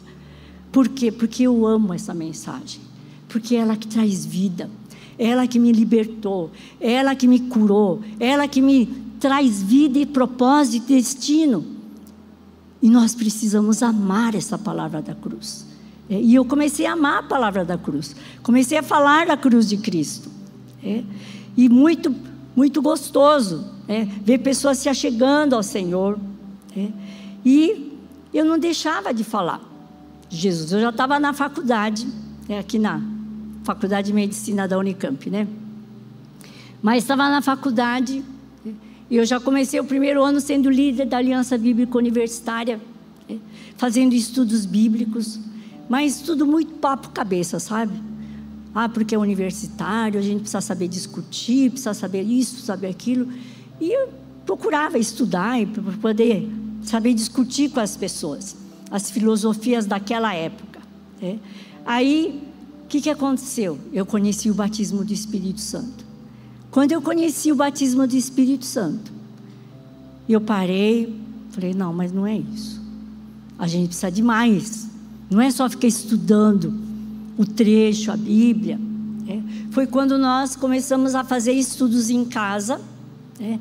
Por 0.72 0.88
quê? 0.88 1.12
Porque 1.12 1.44
eu 1.44 1.66
amo 1.66 1.94
essa 1.94 2.14
mensagem. 2.14 2.82
Porque 3.28 3.56
é 3.56 3.60
ela 3.60 3.76
que 3.76 3.88
traz 3.88 4.26
vida. 4.26 4.70
É 5.18 5.28
ela 5.28 5.48
que 5.48 5.58
me 5.58 5.72
libertou. 5.72 6.52
É 6.80 6.94
ela 6.94 7.16
que 7.16 7.28
me 7.28 7.40
curou. 7.40 8.02
Ela 8.20 8.48
que 8.48 8.62
me 8.62 8.86
traz 9.20 9.64
vida 9.64 9.98
e 9.98 10.06
propósito 10.06 10.92
e 10.92 10.96
destino. 10.98 11.77
E 12.88 12.90
nós 12.90 13.14
precisamos 13.14 13.84
amar 13.84 14.34
essa 14.34 14.58
palavra 14.58 15.02
da 15.02 15.14
cruz. 15.14 15.66
É, 16.10 16.22
e 16.22 16.36
eu 16.36 16.46
comecei 16.46 16.86
a 16.86 16.94
amar 16.94 17.18
a 17.18 17.24
palavra 17.24 17.66
da 17.66 17.78
cruz. 17.78 18.16
Comecei 18.42 18.78
a 18.78 18.82
falar 18.82 19.28
da 19.28 19.36
cruz 19.36 19.68
de 19.68 19.76
Cristo. 19.76 20.32
É, 20.82 21.04
e 21.58 21.68
muito, 21.68 22.16
muito 22.56 22.82
gostoso 22.82 23.70
é, 23.90 24.06
ver 24.06 24.38
pessoas 24.38 24.78
se 24.78 24.88
achegando 24.88 25.54
ao 25.54 25.62
Senhor. 25.62 26.18
É, 26.78 26.88
e 27.44 28.00
eu 28.34 28.46
não 28.46 28.58
deixava 28.58 29.14
de 29.14 29.26
falar 29.26 29.60
de 30.30 30.38
Jesus. 30.38 30.72
Eu 30.72 30.80
já 30.80 30.90
estava 30.90 31.20
na 31.20 31.34
faculdade, 31.34 32.08
é, 32.48 32.58
aqui 32.58 32.80
na 32.80 33.02
Faculdade 33.66 34.08
de 34.08 34.14
Medicina 34.14 34.66
da 34.66 34.78
Unicamp, 34.78 35.30
né? 35.30 35.46
Mas 36.82 37.04
estava 37.04 37.30
na 37.30 37.42
faculdade 37.42 38.24
e 39.10 39.16
eu 39.16 39.26
já 39.26 39.40
comecei 39.40 39.80
o 39.80 39.84
primeiro 39.84 40.24
ano 40.24 40.42
sendo 40.42 40.70
líder 40.70 41.06
da 41.06 41.18
Aliança 41.18 41.58
Bíblica 41.58 41.98
Universitária, 41.98 42.80
né? 43.30 43.38
fazendo 43.78 44.14
estudos 44.14 44.66
bíblicos, 44.66 45.40
mas 45.88 46.22
tudo 46.22 46.46
muito 46.46 46.74
papo 46.76 47.10
cabeça, 47.10 47.60
sabe? 47.60 47.94
Ah, 48.76 48.90
porque 48.90 49.16
é 49.16 49.18
universitário, 49.18 50.20
a 50.20 50.24
gente 50.24 50.42
precisa 50.42 50.62
saber 50.62 50.88
discutir, 50.88 51.72
precisa 51.72 51.94
saber 51.94 52.22
isso, 52.22 52.62
saber 52.62 52.88
aquilo. 52.88 53.32
E 53.80 53.92
eu 53.92 54.10
procurava 54.46 54.98
estudar 55.00 55.66
para 55.68 55.84
poder 55.94 56.50
saber 56.84 57.14
discutir 57.14 57.70
com 57.70 57.80
as 57.80 57.96
pessoas, 57.96 58.56
as 58.92 59.10
filosofias 59.10 59.86
daquela 59.86 60.34
época. 60.34 60.80
Né? 61.22 61.40
Aí, 61.86 62.44
o 62.84 62.88
que, 62.88 63.02
que 63.02 63.10
aconteceu? 63.10 63.80
Eu 63.92 64.06
conheci 64.06 64.52
o 64.52 64.54
batismo 64.54 65.04
do 65.04 65.14
Espírito 65.14 65.62
Santo. 65.62 66.07
Quando 66.72 66.92
eu 66.92 67.02
conheci 67.02 67.52
o 67.52 67.56
batismo 67.56 68.06
do 68.06 68.16
Espírito 68.16 68.66
Santo, 68.66 69.12
eu 70.28 70.42
parei, 70.42 71.14
falei: 71.52 71.74
não, 71.74 71.94
mas 71.94 72.12
não 72.12 72.28
é 72.28 72.38
isso. 72.38 72.82
A 73.58 73.68
gente 73.68 73.88
precisa 73.88 74.12
de 74.12 74.22
mais. 74.22 74.88
Não 75.30 75.42
é 75.42 75.50
só 75.50 75.70
ficar 75.70 75.88
estudando 75.88 76.74
o 77.38 77.46
trecho, 77.46 78.12
a 78.12 78.18
Bíblia. 78.18 78.80
É. 79.28 79.40
Foi 79.72 79.88
quando 79.88 80.18
nós 80.18 80.56
começamos 80.56 81.16
a 81.16 81.24
fazer 81.24 81.54
estudos 81.54 82.10
em 82.10 82.24
casa. 82.24 82.80
É. 83.40 83.58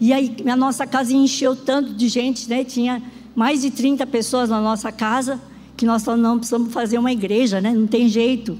E 0.00 0.12
aí 0.12 0.36
a 0.46 0.56
nossa 0.56 0.86
casa 0.86 1.12
encheu 1.12 1.56
tanto 1.56 1.94
de 1.94 2.08
gente, 2.08 2.48
né? 2.48 2.64
tinha 2.64 3.02
mais 3.34 3.62
de 3.62 3.70
30 3.70 4.06
pessoas 4.06 4.50
na 4.50 4.60
nossa 4.60 4.92
casa, 4.92 5.40
que 5.76 5.86
nós 5.86 6.04
falamos, 6.04 6.24
não 6.24 6.36
precisamos 6.38 6.72
fazer 6.72 6.98
uma 6.98 7.12
igreja, 7.12 7.60
né? 7.60 7.72
não 7.72 7.86
tem 7.86 8.08
jeito. 8.08 8.58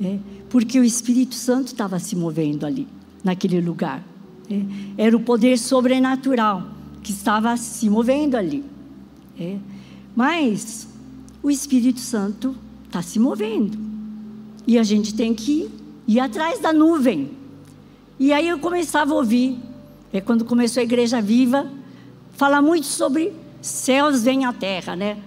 É. 0.00 0.18
Porque 0.48 0.78
o 0.78 0.84
Espírito 0.84 1.34
Santo 1.34 1.68
estava 1.68 1.98
se 1.98 2.14
movendo 2.16 2.66
ali 2.66 2.86
naquele 3.22 3.60
lugar. 3.60 4.02
É. 4.50 5.04
Era 5.06 5.16
o 5.16 5.20
poder 5.20 5.58
sobrenatural 5.58 6.66
que 7.02 7.12
estava 7.12 7.56
se 7.56 7.88
movendo 7.88 8.36
ali. 8.36 8.64
É. 9.38 9.56
Mas 10.14 10.88
o 11.42 11.50
Espírito 11.50 12.00
Santo 12.00 12.54
está 12.86 13.00
se 13.02 13.18
movendo. 13.18 13.78
E 14.66 14.78
a 14.78 14.82
gente 14.82 15.14
tem 15.14 15.34
que 15.34 15.70
ir 16.06 16.20
atrás 16.20 16.58
da 16.58 16.72
nuvem. 16.72 17.30
E 18.18 18.32
aí 18.32 18.48
eu 18.48 18.58
começava 18.58 19.14
a 19.14 19.16
ouvir, 19.16 19.58
é 20.12 20.20
quando 20.20 20.44
começou 20.44 20.80
a 20.80 20.84
Igreja 20.84 21.22
Viva, 21.22 21.70
falar 22.32 22.60
muito 22.60 22.86
sobre 22.86 23.32
céus 23.62 24.22
vem 24.22 24.44
à 24.44 24.52
terra, 24.52 24.94
né? 24.94 25.18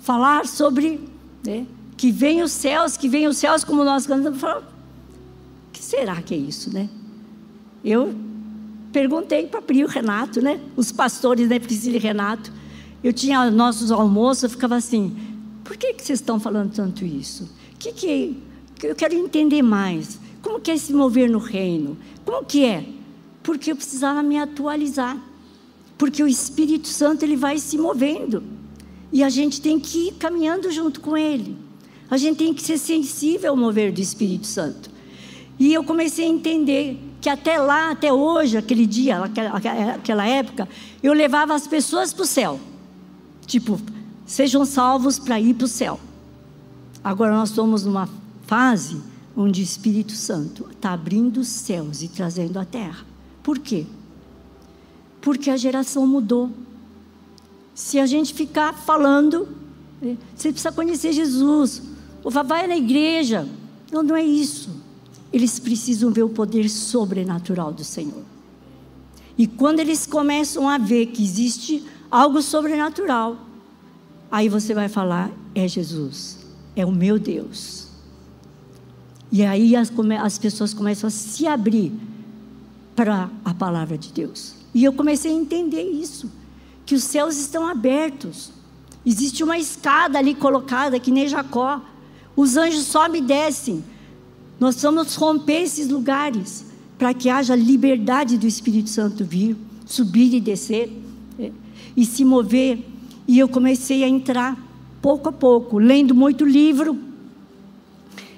Falar 0.00 0.46
sobre 0.46 1.00
né, 1.46 1.66
que 1.96 2.10
vem 2.10 2.42
os 2.42 2.52
céus, 2.52 2.96
que 2.96 3.08
vem 3.08 3.26
os 3.26 3.36
céus, 3.36 3.64
como 3.64 3.84
nós 3.84 4.06
cantamos, 4.06 4.38
falar, 4.38 4.62
será 5.94 6.20
que 6.20 6.34
é 6.34 6.36
isso, 6.36 6.72
né? 6.72 6.88
Eu 7.84 8.14
perguntei 8.92 9.46
para 9.46 9.62
Pri 9.62 9.78
e 9.80 9.84
o 9.84 9.88
Renato, 9.88 10.40
né? 10.40 10.60
Os 10.76 10.90
pastores, 10.90 11.48
né? 11.48 11.58
Priscila 11.58 11.96
e 11.96 12.00
Renato. 12.00 12.52
Eu 13.02 13.12
tinha 13.12 13.50
nossos 13.50 13.92
almoços, 13.92 14.44
eu 14.44 14.50
ficava 14.50 14.76
assim: 14.76 15.16
por 15.62 15.76
que, 15.76 15.94
que 15.94 16.02
vocês 16.04 16.20
estão 16.20 16.40
falando 16.40 16.72
tanto 16.72 17.04
isso? 17.04 17.48
Que 17.78 17.92
que 17.92 18.36
eu 18.82 18.94
quero 18.94 19.14
entender 19.14 19.62
mais. 19.62 20.18
Como 20.42 20.60
que 20.60 20.70
é 20.70 20.76
se 20.76 20.92
mover 20.92 21.30
no 21.30 21.38
reino? 21.38 21.96
Como 22.24 22.44
que 22.44 22.64
é? 22.64 22.84
Porque 23.42 23.72
eu 23.72 23.76
precisava 23.76 24.22
me 24.22 24.38
atualizar. 24.38 25.16
Porque 25.96 26.22
o 26.22 26.28
Espírito 26.28 26.88
Santo 26.88 27.22
ele 27.22 27.36
vai 27.36 27.58
se 27.58 27.78
movendo. 27.78 28.42
E 29.12 29.22
a 29.22 29.28
gente 29.28 29.60
tem 29.60 29.78
que 29.78 30.08
ir 30.08 30.12
caminhando 30.14 30.70
junto 30.70 31.00
com 31.00 31.16
ele. 31.16 31.56
A 32.10 32.16
gente 32.16 32.38
tem 32.38 32.52
que 32.52 32.62
ser 32.62 32.78
sensível 32.78 33.52
ao 33.52 33.56
mover 33.56 33.92
do 33.92 34.00
Espírito 34.00 34.46
Santo. 34.46 34.93
E 35.58 35.72
eu 35.72 35.84
comecei 35.84 36.26
a 36.26 36.28
entender 36.28 36.98
que 37.20 37.28
até 37.28 37.58
lá, 37.58 37.90
até 37.90 38.12
hoje, 38.12 38.56
aquele 38.56 38.86
dia, 38.86 39.18
aquela 39.94 40.26
época, 40.26 40.68
eu 41.02 41.12
levava 41.12 41.54
as 41.54 41.66
pessoas 41.66 42.12
para 42.12 42.22
o 42.22 42.26
céu. 42.26 42.60
Tipo, 43.46 43.80
sejam 44.26 44.64
salvos 44.64 45.18
para 45.18 45.40
ir 45.40 45.54
para 45.54 45.64
o 45.64 45.68
céu. 45.68 45.98
Agora 47.02 47.34
nós 47.34 47.50
estamos 47.50 47.84
numa 47.84 48.08
fase 48.46 49.00
onde 49.36 49.62
o 49.62 49.64
Espírito 49.64 50.12
Santo 50.12 50.68
está 50.70 50.92
abrindo 50.92 51.38
os 51.38 51.48
céus 51.48 52.02
e 52.02 52.08
trazendo 52.08 52.58
a 52.58 52.64
terra. 52.64 53.04
Por 53.42 53.58
quê? 53.58 53.86
Porque 55.20 55.50
a 55.50 55.56
geração 55.56 56.06
mudou. 56.06 56.50
Se 57.74 57.98
a 57.98 58.06
gente 58.06 58.34
ficar 58.34 58.74
falando, 58.74 59.48
é, 60.02 60.16
você 60.34 60.50
precisa 60.50 60.72
conhecer 60.72 61.12
Jesus, 61.12 61.82
ou 62.22 62.30
vai 62.30 62.66
na 62.66 62.76
igreja. 62.76 63.48
Não, 63.90 64.02
não 64.02 64.16
é 64.16 64.22
isso 64.22 64.83
eles 65.34 65.58
precisam 65.58 66.12
ver 66.12 66.22
o 66.22 66.28
poder 66.28 66.70
sobrenatural 66.70 67.72
do 67.72 67.82
Senhor. 67.82 68.22
E 69.36 69.48
quando 69.48 69.80
eles 69.80 70.06
começam 70.06 70.68
a 70.68 70.78
ver 70.78 71.06
que 71.06 71.24
existe 71.24 71.84
algo 72.08 72.40
sobrenatural, 72.40 73.36
aí 74.30 74.48
você 74.48 74.72
vai 74.72 74.88
falar: 74.88 75.32
é 75.52 75.66
Jesus, 75.66 76.38
é 76.76 76.86
o 76.86 76.92
meu 76.92 77.18
Deus. 77.18 77.88
E 79.32 79.44
aí 79.44 79.74
as, 79.74 79.92
as 80.22 80.38
pessoas 80.38 80.72
começam 80.72 81.08
a 81.08 81.10
se 81.10 81.48
abrir 81.48 81.92
para 82.94 83.28
a 83.44 83.52
palavra 83.52 83.98
de 83.98 84.12
Deus. 84.12 84.54
E 84.72 84.84
eu 84.84 84.92
comecei 84.92 85.32
a 85.32 85.34
entender 85.34 85.82
isso, 85.82 86.30
que 86.86 86.94
os 86.94 87.02
céus 87.02 87.36
estão 87.36 87.66
abertos. 87.66 88.52
Existe 89.04 89.42
uma 89.42 89.58
escada 89.58 90.16
ali 90.16 90.32
colocada, 90.32 91.00
que 91.00 91.10
nem 91.10 91.26
Jacó. 91.26 91.82
Os 92.36 92.56
anjos 92.56 92.84
sobem 92.84 93.20
e 93.20 93.26
descem. 93.26 93.84
Nós 94.58 94.80
vamos 94.80 95.14
romper 95.14 95.62
esses 95.62 95.88
lugares 95.88 96.66
para 96.98 97.12
que 97.12 97.28
haja 97.28 97.54
liberdade 97.54 98.38
do 98.38 98.46
Espírito 98.46 98.88
Santo 98.88 99.24
vir, 99.24 99.56
subir 99.84 100.34
e 100.34 100.40
descer 100.40 100.90
é, 101.38 101.50
e 101.96 102.04
se 102.04 102.24
mover. 102.24 102.78
E 103.26 103.38
eu 103.38 103.48
comecei 103.48 104.04
a 104.04 104.08
entrar 104.08 104.56
pouco 105.02 105.28
a 105.28 105.32
pouco, 105.32 105.78
lendo 105.78 106.14
muito 106.14 106.44
livro. 106.44 106.98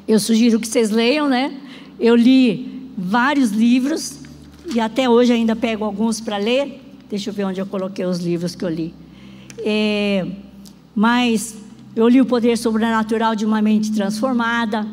Eu 0.06 0.18
sugiro 0.18 0.58
que 0.58 0.66
vocês 0.66 0.90
leiam, 0.90 1.28
né? 1.28 1.60
Eu 1.98 2.14
li 2.14 2.90
vários 2.96 3.50
livros 3.50 4.18
e 4.72 4.80
até 4.80 5.08
hoje 5.08 5.32
ainda 5.32 5.54
pego 5.54 5.84
alguns 5.84 6.20
para 6.20 6.36
ler. 6.38 6.80
Deixa 7.08 7.30
eu 7.30 7.34
ver 7.34 7.44
onde 7.44 7.60
eu 7.60 7.66
coloquei 7.66 8.04
os 8.04 8.18
livros 8.18 8.54
que 8.54 8.64
eu 8.64 8.68
li. 8.68 8.94
É, 9.58 10.26
mas 10.94 11.56
eu 11.94 12.08
li 12.08 12.20
O 12.20 12.26
Poder 12.26 12.56
Sobrenatural 12.56 13.34
de 13.34 13.44
uma 13.44 13.62
Mente 13.62 13.92
Transformada. 13.92 14.86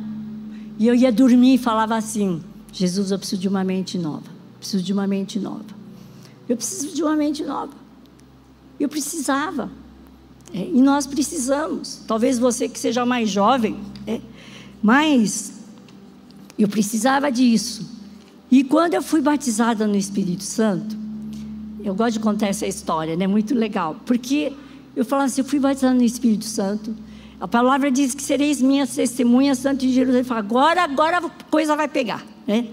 E 0.78 0.88
eu 0.88 0.96
ia 0.96 1.12
dormir 1.12 1.56
e 1.56 1.58
falava 1.58 1.96
assim: 1.96 2.42
Jesus, 2.72 3.12
eu 3.12 3.20
preciso 3.20 3.42
de 3.42 3.48
uma 3.48 3.64
mente 3.64 3.98
nova. 3.98 4.24
Preciso 4.60 4.84
de 4.84 4.94
uma 4.94 5.06
mente 5.06 5.40
nova. 5.40 5.66
Eu 6.48 6.56
preciso 6.56 6.96
de 6.96 7.04
uma 7.04 7.16
mente 7.16 7.44
nova. 7.44 7.74
Eu 8.80 8.90
precisava. 8.90 9.70
É, 10.54 10.68
e 10.68 10.82
nós 10.82 11.08
precisamos. 11.08 12.02
Talvez 12.08 12.38
você 12.38 12.68
que 12.68 12.80
seja 12.80 13.06
mais 13.06 13.30
jovem, 13.30 13.80
é, 14.06 14.22
mas 14.82 15.54
eu 16.58 16.68
precisava 16.68 17.32
disso. 17.32 17.90
E 18.52 18.64
quando 18.64 18.94
eu 18.94 19.02
fui 19.02 19.22
batizada 19.22 19.88
no 19.88 19.96
Espírito 19.96 20.44
Santo, 20.44 20.96
eu 21.84 21.96
gosto 21.96 22.14
de 22.14 22.20
contar 22.20 22.48
essa 22.48 22.68
história, 22.68 23.16
né? 23.16 23.26
Muito 23.26 23.56
legal. 23.56 23.96
Porque 24.06 24.54
eu 24.96 25.04
falo 25.04 25.24
assim, 25.24 25.42
eu 25.42 25.46
fui 25.46 25.60
batizada 25.60 25.94
no 25.94 26.04
Espírito 26.04 26.46
Santo. 26.46 26.96
A 27.44 27.48
palavra 27.48 27.92
diz 27.92 28.16
que 28.16 28.24
sereis 28.24 28.62
minhas 28.62 28.96
testemunhas, 28.96 29.60
tanto 29.60 29.86
em 29.86 29.90
Jerusalém. 29.90 30.26
Agora, 30.30 30.82
agora 30.82 31.18
a 31.18 31.30
coisa 31.52 31.76
vai 31.76 31.90
pegar, 31.90 32.26
né? 32.48 32.70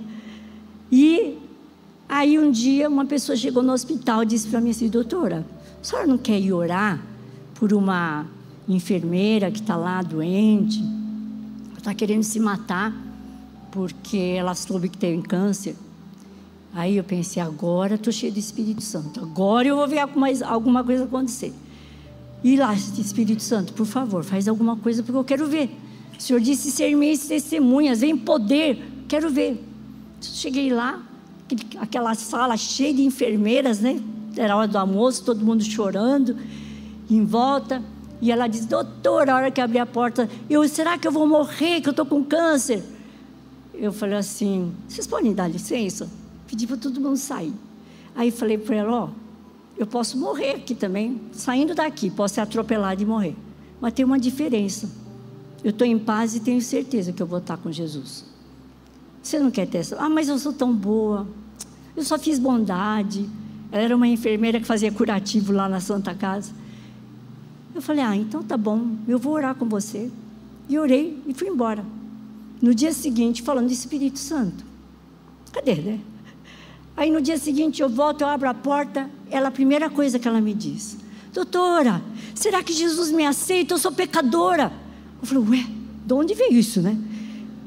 E 0.93 1.37
aí 2.09 2.39
um 2.39 2.53
dia 2.53 2.89
uma 2.89 3.05
pessoa 3.05 3.35
chegou 3.35 3.65
no 3.65 3.73
hospital 3.73 4.23
e 4.23 4.27
disse 4.27 4.47
para 4.47 4.61
mim 4.61 4.71
assim, 4.71 4.89
doutora, 4.89 5.45
a 5.81 5.85
senhora 5.85 6.07
não 6.07 6.17
quer 6.17 6.39
ir 6.39 6.53
orar 6.53 7.03
por 7.57 7.73
uma 7.73 8.27
enfermeira 8.69 9.51
que 9.51 9.59
está 9.59 9.75
lá 9.75 10.01
doente, 10.03 10.81
está 11.77 11.93
querendo 11.93 12.23
se 12.23 12.39
matar 12.39 12.95
porque 13.73 14.19
ela 14.39 14.55
soube 14.55 14.89
que 14.89 14.99
tem 14.99 15.21
câncer. 15.21 15.75
Aí 16.73 16.97
eu 16.97 17.03
pensei, 17.03 17.43
agora 17.43 17.97
estou 17.97 18.13
cheio 18.13 18.33
do 18.33 18.39
Espírito 18.39 18.83
Santo, 18.83 19.19
agora 19.19 19.67
eu 19.67 19.75
vou 19.75 19.89
ver 19.89 19.99
alguma, 19.99 20.29
alguma 20.47 20.85
coisa 20.85 21.03
acontecer. 21.03 21.53
E 22.43 22.57
lá, 22.57 22.75
Espírito 22.75 23.43
Santo, 23.43 23.73
por 23.73 23.87
favor, 23.87 24.25
faz 24.25 24.49
alguma 24.49 24.77
coisa 24.77 25.03
porque 25.03 25.19
eu 25.19 25.25
quero 25.25 25.47
ver. 25.47 25.71
O 26.19 26.23
Senhor 26.23 26.41
disse 26.41 26.71
ser 26.71 26.95
minhas 26.95 27.27
testemunhas, 27.27 28.01
vem 28.01 28.17
poder, 28.17 28.83
quero 29.09 29.31
ver. 29.31 29.63
Cheguei 30.21 30.71
lá, 30.71 31.03
aquela 31.79 32.15
sala 32.15 32.57
cheia 32.57 32.93
de 32.93 33.03
enfermeiras, 33.03 33.81
né? 33.81 34.01
Era 34.37 34.57
hora 34.57 34.69
do 34.69 34.79
almoço, 34.79 35.25
todo 35.25 35.45
mundo 35.45 35.63
chorando 35.63 36.37
em 37.11 37.25
volta. 37.25 37.83
E 38.23 38.31
ela 38.31 38.47
disse, 38.47 38.67
doutora, 38.67 39.33
a 39.33 39.37
hora 39.37 39.51
que 39.51 39.61
abri 39.61 39.79
a 39.79 39.87
porta, 39.87 40.29
eu, 40.49 40.67
será 40.69 40.99
que 40.99 41.09
eu 41.09 41.13
vou 41.13 41.27
morrer, 41.27 41.81
que 41.81 41.89
eu 41.89 41.93
estou 41.93 42.05
com 42.05 42.23
câncer? 42.23 42.83
Eu 43.75 43.93
falei 43.93 44.17
assim, 44.17 44.73
vocês 44.87 45.07
podem 45.07 45.33
dar 45.33 45.49
licença? 45.49 46.09
Pedi 46.47 46.67
para 46.67 46.77
todo 46.77 47.01
mundo 47.01 47.17
sair. 47.17 47.55
Aí 48.15 48.31
falei 48.31 48.59
para 48.59 48.77
ela, 48.77 49.05
ó, 49.05 49.09
eu 49.81 49.87
posso 49.87 50.19
morrer 50.19 50.57
aqui 50.57 50.75
também, 50.75 51.19
saindo 51.33 51.75
daqui, 51.75 52.11
posso 52.11 52.35
ser 52.35 52.43
atropelada 52.43 53.03
e 53.03 53.07
morrer. 53.07 53.35
Mas 53.81 53.95
tem 53.95 54.05
uma 54.05 54.19
diferença. 54.19 54.91
Eu 55.65 55.71
estou 55.71 55.87
em 55.87 55.99
paz 55.99 56.37
e 56.37 56.41
tenho 56.41 56.61
certeza 56.61 57.15
que 57.15 57.23
eu 57.23 57.27
vou 57.27 57.39
estar 57.39 57.57
com 57.57 57.73
Jesus. 57.73 58.27
Você 59.23 59.39
não 59.39 59.51
quer 59.51 59.67
ter 59.67 59.79
essa? 59.79 59.97
Ah, 59.97 60.11
mas 60.11 60.29
eu 60.29 60.39
sou 60.39 60.53
tão 60.53 60.71
boa. 60.71 61.27
Eu 61.97 62.05
só 62.05 62.19
fiz 62.19 62.39
bondade. 62.39 63.27
Ela 63.73 63.85
era 63.85 63.97
uma 63.97 64.07
enfermeira 64.07 64.61
que 64.61 64.67
fazia 64.67 64.93
curativo 64.93 65.51
lá 65.51 65.67
na 65.67 65.81
Santa 65.81 66.15
Casa. 66.15 66.53
Eu 67.75 67.81
falei, 67.81 68.05
ah, 68.05 68.15
então 68.15 68.43
tá 68.43 68.59
bom, 68.59 68.97
eu 69.09 69.19
vou 69.19 69.33
orar 69.33 69.55
com 69.55 69.65
você. 69.65 70.11
E 70.69 70.79
orei 70.79 71.23
e 71.27 71.33
fui 71.33 71.49
embora. 71.49 71.83
No 72.61 72.75
dia 72.75 72.93
seguinte, 72.93 73.41
falando 73.41 73.69
de 73.69 73.73
Espírito 73.73 74.19
Santo. 74.19 74.63
Cadê, 75.51 75.77
né? 75.77 76.01
Aí 76.95 77.11
no 77.11 77.23
dia 77.23 77.39
seguinte 77.39 77.81
eu 77.81 77.89
volto, 77.89 78.21
eu 78.21 78.29
abro 78.29 78.47
a 78.47 78.53
porta, 78.53 79.09
ela 79.31 79.49
a 79.49 79.53
primeira 79.53 79.89
coisa 79.89 80.19
que 80.19 80.27
ela 80.27 80.41
me 80.41 80.55
diz: 80.55 80.97
Doutora, 81.33 82.03
será 82.35 82.63
que 82.63 82.73
Jesus 82.73 83.11
me 83.11 83.25
aceita? 83.25 83.75
Eu 83.75 83.79
sou 83.79 83.93
pecadora. 83.93 84.73
Eu 85.21 85.27
falei, 85.27 85.45
ué, 85.51 85.67
de 86.05 86.13
onde 86.13 86.35
veio 86.35 86.55
isso, 86.55 86.81
né? 86.81 86.99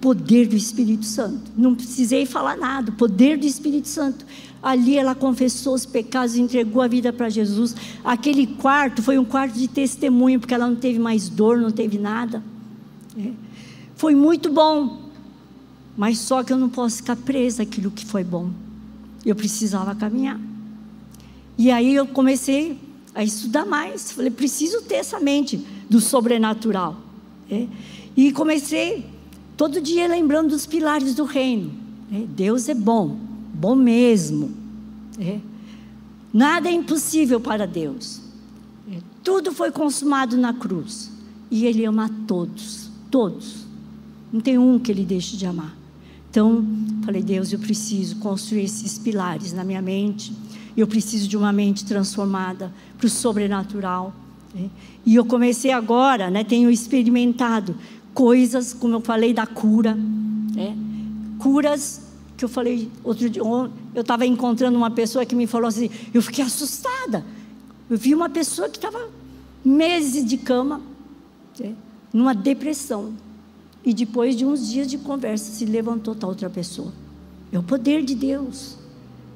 Poder 0.01 0.47
do 0.47 0.55
Espírito 0.55 1.05
Santo. 1.05 1.51
Não 1.55 1.73
precisei 1.73 2.25
falar 2.25 2.57
nada, 2.57 2.91
poder 2.91 3.37
do 3.37 3.45
Espírito 3.45 3.87
Santo. 3.87 4.25
Ali 4.61 4.97
ela 4.97 5.15
confessou 5.15 5.73
os 5.73 5.85
pecados, 5.85 6.35
entregou 6.35 6.81
a 6.81 6.87
vida 6.87 7.13
para 7.13 7.29
Jesus. 7.29 7.75
Aquele 8.03 8.47
quarto 8.47 9.01
foi 9.01 9.17
um 9.17 9.25
quarto 9.25 9.57
de 9.57 9.67
testemunho, 9.67 10.39
porque 10.39 10.53
ela 10.53 10.67
não 10.67 10.75
teve 10.75 10.99
mais 10.99 11.29
dor, 11.29 11.57
não 11.57 11.71
teve 11.71 11.97
nada. 11.97 12.43
É. 13.17 13.31
Foi 13.95 14.15
muito 14.15 14.51
bom, 14.51 15.09
mas 15.95 16.17
só 16.17 16.43
que 16.43 16.51
eu 16.51 16.57
não 16.57 16.69
posso 16.69 16.97
ficar 16.97 17.15
presa 17.15 17.63
àquilo 17.63 17.91
que 17.91 18.05
foi 18.05 18.23
bom. 18.23 18.49
Eu 19.25 19.35
precisava 19.35 19.95
caminhar. 19.95 20.39
E 21.57 21.71
aí 21.71 21.93
eu 21.95 22.07
comecei 22.07 22.79
a 23.13 23.23
estudar 23.23 23.65
mais. 23.65 24.11
Falei, 24.11 24.31
preciso 24.31 24.81
ter 24.81 24.95
essa 24.95 25.19
mente 25.19 25.57
do 25.89 25.99
sobrenatural. 25.99 26.97
É? 27.49 27.67
E 28.15 28.31
comecei 28.31 29.05
todo 29.55 29.81
dia 29.81 30.07
lembrando 30.07 30.49
dos 30.49 30.65
pilares 30.65 31.13
do 31.15 31.23
reino. 31.23 31.71
É? 32.11 32.21
Deus 32.27 32.69
é 32.69 32.73
bom, 32.73 33.17
bom 33.53 33.75
mesmo. 33.75 34.51
É? 35.19 35.39
Nada 36.33 36.69
é 36.69 36.71
impossível 36.71 37.39
para 37.39 37.67
Deus. 37.67 38.21
É, 38.91 38.97
tudo 39.23 39.51
foi 39.51 39.71
consumado 39.71 40.35
na 40.35 40.53
cruz. 40.53 41.11
E 41.51 41.65
Ele 41.67 41.85
ama 41.85 42.09
todos, 42.27 42.89
todos. 43.11 43.67
Não 44.31 44.41
tem 44.41 44.57
um 44.57 44.79
que 44.79 44.91
Ele 44.91 45.05
deixe 45.05 45.37
de 45.37 45.45
amar. 45.45 45.77
Então, 46.31 46.65
falei, 47.05 47.21
Deus, 47.21 47.53
eu 47.53 47.59
preciso 47.59 48.15
construir 48.15 48.63
esses 48.63 48.97
pilares 48.97 49.53
na 49.53 49.63
minha 49.63 49.83
mente. 49.83 50.33
Eu 50.75 50.87
preciso 50.87 51.27
de 51.27 51.37
uma 51.37 51.51
mente 51.51 51.85
transformada 51.85 52.71
para 52.97 53.07
o 53.07 53.09
sobrenatural. 53.09 54.13
Né? 54.53 54.69
E 55.05 55.15
eu 55.15 55.25
comecei 55.25 55.71
agora, 55.71 56.29
né, 56.29 56.43
tenho 56.43 56.69
experimentado 56.69 57.75
coisas, 58.13 58.73
como 58.73 58.95
eu 58.95 59.01
falei, 59.01 59.33
da 59.33 59.45
cura. 59.45 59.95
Né? 59.95 60.75
Curas 61.39 62.01
que 62.37 62.45
eu 62.45 62.49
falei 62.49 62.89
outro 63.03 63.29
dia. 63.29 63.41
Eu 63.41 64.01
estava 64.01 64.25
encontrando 64.25 64.77
uma 64.77 64.91
pessoa 64.91 65.25
que 65.25 65.35
me 65.35 65.47
falou 65.47 65.67
assim, 65.67 65.89
eu 66.13 66.21
fiquei 66.21 66.43
assustada. 66.43 67.25
Eu 67.89 67.97
vi 67.97 68.13
uma 68.15 68.29
pessoa 68.29 68.69
que 68.69 68.77
estava 68.77 69.09
meses 69.63 70.25
de 70.25 70.37
cama, 70.37 70.81
né, 71.59 71.73
numa 72.11 72.33
depressão. 72.33 73.13
E 73.85 73.93
depois 73.93 74.35
de 74.35 74.45
uns 74.45 74.69
dias 74.69 74.87
de 74.87 74.97
conversa, 74.97 75.51
se 75.51 75.65
levantou 75.65 76.15
tal 76.15 76.29
outra 76.29 76.49
pessoa. 76.49 76.91
É 77.51 77.59
o 77.59 77.63
poder 77.63 78.03
de 78.03 78.15
Deus. 78.15 78.77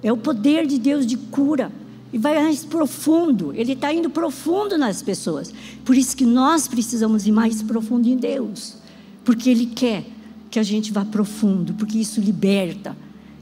É 0.03 0.11
o 0.11 0.17
poder 0.17 0.65
de 0.65 0.77
Deus 0.77 1.05
de 1.05 1.17
cura. 1.17 1.71
E 2.11 2.17
vai 2.17 2.41
mais 2.41 2.63
profundo. 2.63 3.53
Ele 3.53 3.73
está 3.73 3.93
indo 3.93 4.09
profundo 4.09 4.77
nas 4.77 5.01
pessoas. 5.01 5.53
Por 5.83 5.95
isso 5.95 6.15
que 6.15 6.25
nós 6.25 6.67
precisamos 6.67 7.27
ir 7.27 7.31
mais 7.31 7.61
profundo 7.61 8.07
em 8.07 8.15
Deus. 8.15 8.77
Porque 9.25 9.49
Ele 9.49 9.65
quer 9.65 10.05
que 10.49 10.59
a 10.59 10.63
gente 10.63 10.91
vá 10.91 11.03
profundo. 11.03 11.73
Porque 11.73 11.97
isso 11.97 12.21
liberta. 12.21 12.95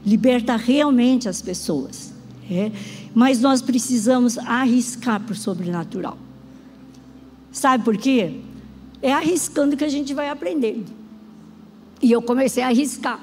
Liberta 0.04 0.56
realmente 0.56 1.28
as 1.28 1.40
pessoas. 1.40 2.12
É? 2.50 2.70
Mas 3.14 3.40
nós 3.40 3.62
precisamos 3.62 4.38
arriscar 4.38 5.20
para 5.20 5.32
o 5.32 5.36
sobrenatural. 5.36 6.18
Sabe 7.50 7.84
por 7.84 7.96
quê? 7.96 8.40
É 9.00 9.12
arriscando 9.12 9.76
que 9.76 9.84
a 9.84 9.88
gente 9.88 10.12
vai 10.12 10.28
aprendendo. 10.28 10.92
E 12.02 12.12
eu 12.12 12.20
comecei 12.20 12.62
a 12.62 12.68
arriscar. 12.68 13.18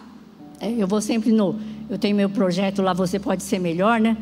É, 0.60 0.72
eu 0.72 0.88
vou 0.88 1.02
sempre 1.02 1.32
no. 1.32 1.60
Eu 1.90 1.98
tenho 1.98 2.16
meu 2.16 2.30
projeto 2.30 2.82
lá, 2.82 2.94
você 2.94 3.20
pode 3.20 3.44
ser 3.44 3.60
melhor, 3.60 4.00
né? 4.00 4.18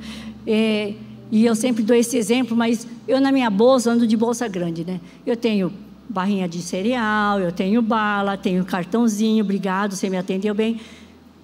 É, 0.46 0.94
e 1.32 1.46
eu 1.46 1.56
sempre 1.56 1.84
dou 1.84 1.96
esse 1.96 2.18
exemplo, 2.18 2.56
mas 2.56 2.88
eu 3.08 3.22
na 3.22 3.32
minha 3.32 3.50
bolsa 3.50 3.92
ando 3.92 4.06
de 4.06 4.18
bolsa 4.18 4.48
grande, 4.48 4.84
né? 4.84 5.00
Eu 5.26 5.38
tenho 5.38 5.72
barrinha 6.10 6.48
de 6.48 6.62
cereal, 6.62 7.40
eu 7.40 7.52
tenho 7.52 7.82
bala, 7.82 8.38
tenho 8.38 8.66
cartãozinho, 8.66 9.44
obrigado, 9.44 9.96
você 9.96 10.10
me 10.10 10.18
atendeu 10.18 10.54
bem. 10.54 10.80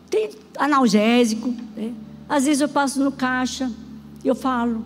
Tem 0.09 0.29
analgésico. 0.57 1.53
Né? 1.75 1.93
Às 2.27 2.45
vezes 2.45 2.61
eu 2.61 2.67
passo 2.67 3.01
no 3.01 3.11
caixa, 3.11 3.71
eu 4.25 4.35
falo, 4.35 4.85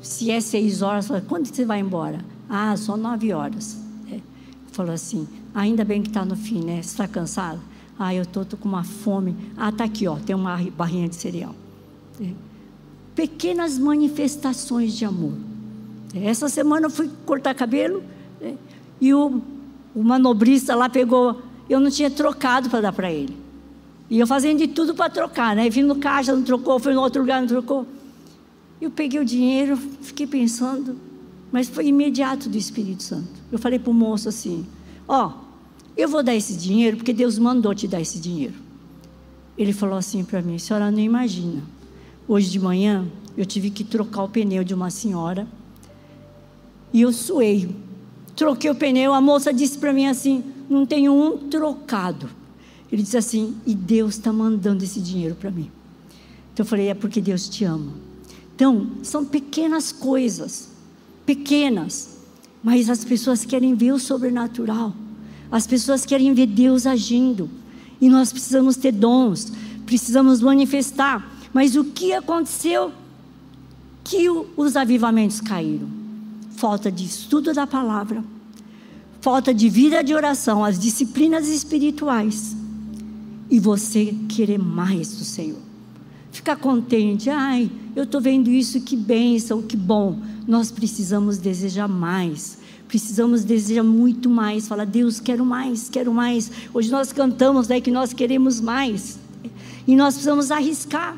se 0.00 0.30
é 0.30 0.40
seis 0.40 0.82
horas, 0.82 1.06
falo, 1.06 1.22
quando 1.28 1.46
você 1.46 1.64
vai 1.64 1.78
embora? 1.78 2.18
Ah, 2.48 2.76
só 2.76 2.96
nove 2.96 3.32
horas. 3.32 3.78
É. 4.10 4.18
Falou 4.72 4.92
assim, 4.92 5.28
Ainda 5.54 5.84
bem 5.84 6.02
que 6.02 6.08
está 6.08 6.24
no 6.24 6.34
fim, 6.34 6.64
né? 6.64 6.76
Você 6.76 6.90
está 6.90 7.06
cansado? 7.06 7.60
Ah, 7.98 8.14
eu 8.14 8.22
estou 8.22 8.44
com 8.58 8.68
uma 8.68 8.84
fome. 8.84 9.36
Ah, 9.56 9.68
está 9.68 9.84
aqui, 9.84 10.08
ó, 10.08 10.16
tem 10.16 10.34
uma 10.34 10.56
barrinha 10.76 11.08
de 11.08 11.14
cereal. 11.16 11.54
É. 12.20 12.30
Pequenas 13.14 13.78
manifestações 13.78 14.94
de 14.94 15.04
amor. 15.04 15.34
É. 16.14 16.26
Essa 16.26 16.48
semana 16.48 16.86
eu 16.86 16.90
fui 16.90 17.10
cortar 17.24 17.54
cabelo 17.54 18.02
é. 18.40 18.54
e 19.00 19.12
o, 19.14 19.40
o 19.94 20.02
manobrista 20.02 20.74
lá 20.74 20.88
pegou. 20.88 21.42
Eu 21.68 21.80
não 21.80 21.90
tinha 21.90 22.10
trocado 22.10 22.68
para 22.68 22.80
dar 22.80 22.92
para 22.92 23.10
ele. 23.10 23.36
E 24.10 24.18
eu 24.18 24.26
fazendo 24.26 24.58
de 24.58 24.68
tudo 24.68 24.94
para 24.94 25.08
trocar, 25.08 25.56
né? 25.56 25.70
Vim 25.70 25.82
no 25.82 25.96
caixa, 25.96 26.34
não 26.34 26.42
trocou, 26.42 26.78
fui 26.78 26.92
no 26.92 27.00
outro 27.00 27.22
lugar, 27.22 27.40
não 27.40 27.48
trocou. 27.48 27.86
Eu 28.80 28.90
peguei 28.90 29.20
o 29.20 29.24
dinheiro, 29.24 29.76
fiquei 29.76 30.26
pensando, 30.26 30.98
mas 31.50 31.68
foi 31.68 31.86
imediato 31.86 32.48
do 32.48 32.58
Espírito 32.58 33.02
Santo. 33.02 33.30
Eu 33.50 33.58
falei 33.58 33.78
para 33.78 33.90
o 33.90 33.94
moço 33.94 34.28
assim: 34.28 34.66
Ó, 35.06 35.28
oh, 35.28 35.32
eu 35.96 36.08
vou 36.08 36.22
dar 36.22 36.34
esse 36.34 36.54
dinheiro 36.56 36.96
porque 36.96 37.12
Deus 37.12 37.38
mandou 37.38 37.74
te 37.74 37.86
dar 37.86 38.00
esse 38.00 38.18
dinheiro. 38.18 38.54
Ele 39.56 39.72
falou 39.72 39.96
assim 39.96 40.24
para 40.24 40.42
mim: 40.42 40.58
senhora 40.58 40.90
não 40.90 40.98
imagina. 40.98 41.62
Hoje 42.26 42.50
de 42.50 42.58
manhã 42.58 43.06
eu 43.36 43.44
tive 43.44 43.70
que 43.70 43.84
trocar 43.84 44.24
o 44.24 44.28
pneu 44.28 44.64
de 44.64 44.74
uma 44.74 44.90
senhora 44.90 45.46
e 46.92 47.00
eu 47.00 47.12
suei. 47.12 47.68
Troquei 48.34 48.70
o 48.70 48.74
pneu, 48.74 49.12
a 49.12 49.20
moça 49.20 49.52
disse 49.52 49.78
para 49.78 49.92
mim 49.92 50.06
assim: 50.06 50.42
não 50.68 50.86
tenho 50.86 51.12
um 51.12 51.48
trocado. 51.48 52.28
Ele 52.90 53.02
disse 53.02 53.16
assim: 53.16 53.54
e 53.66 53.74
Deus 53.74 54.14
está 54.14 54.32
mandando 54.32 54.84
esse 54.84 55.00
dinheiro 55.00 55.34
para 55.34 55.50
mim. 55.50 55.70
Então 56.52 56.64
eu 56.64 56.68
falei: 56.68 56.88
é 56.88 56.94
porque 56.94 57.20
Deus 57.20 57.48
te 57.48 57.64
ama. 57.64 57.92
Então, 58.54 58.86
são 59.02 59.24
pequenas 59.24 59.90
coisas, 59.90 60.68
pequenas, 61.24 62.18
mas 62.62 62.88
as 62.88 63.04
pessoas 63.04 63.44
querem 63.44 63.74
ver 63.74 63.92
o 63.92 63.98
sobrenatural, 63.98 64.94
as 65.52 65.66
pessoas 65.66 66.06
querem 66.06 66.32
ver 66.32 66.46
Deus 66.46 66.86
agindo, 66.86 67.48
e 68.00 68.08
nós 68.08 68.32
precisamos 68.32 68.74
ter 68.74 68.90
dons, 68.90 69.52
precisamos 69.84 70.40
manifestar. 70.40 71.30
Mas 71.52 71.76
o 71.76 71.84
que 71.84 72.14
aconteceu? 72.14 72.90
Que 74.02 74.28
os 74.56 74.74
avivamentos 74.74 75.40
caíram. 75.40 75.86
Falta 76.56 76.90
de 76.90 77.04
estudo 77.04 77.52
da 77.52 77.66
palavra, 77.66 78.24
falta 79.20 79.52
de 79.52 79.68
vida 79.68 80.02
de 80.02 80.14
oração, 80.14 80.64
as 80.64 80.78
disciplinas 80.78 81.46
espirituais, 81.48 82.56
e 83.50 83.60
você 83.60 84.14
querer 84.28 84.58
mais 84.58 85.08
do 85.14 85.24
Senhor. 85.24 85.60
Ficar 86.30 86.56
contente, 86.56 87.28
ai, 87.28 87.70
eu 87.94 88.04
estou 88.04 88.20
vendo 88.20 88.50
isso, 88.50 88.80
que 88.80 88.96
bênção, 88.96 89.60
que 89.60 89.76
bom. 89.76 90.18
Nós 90.48 90.70
precisamos 90.70 91.36
desejar 91.36 91.86
mais. 91.86 92.58
Precisamos 92.92 93.42
desejar 93.42 93.82
muito 93.82 94.28
mais. 94.28 94.68
Falar, 94.68 94.84
Deus, 94.84 95.18
quero 95.18 95.46
mais, 95.46 95.88
quero 95.88 96.12
mais. 96.12 96.52
Hoje 96.74 96.90
nós 96.90 97.10
cantamos 97.10 97.66
né, 97.66 97.80
que 97.80 97.90
nós 97.90 98.12
queremos 98.12 98.60
mais. 98.60 99.18
E 99.86 99.96
nós 99.96 100.12
precisamos 100.12 100.50
arriscar. 100.50 101.16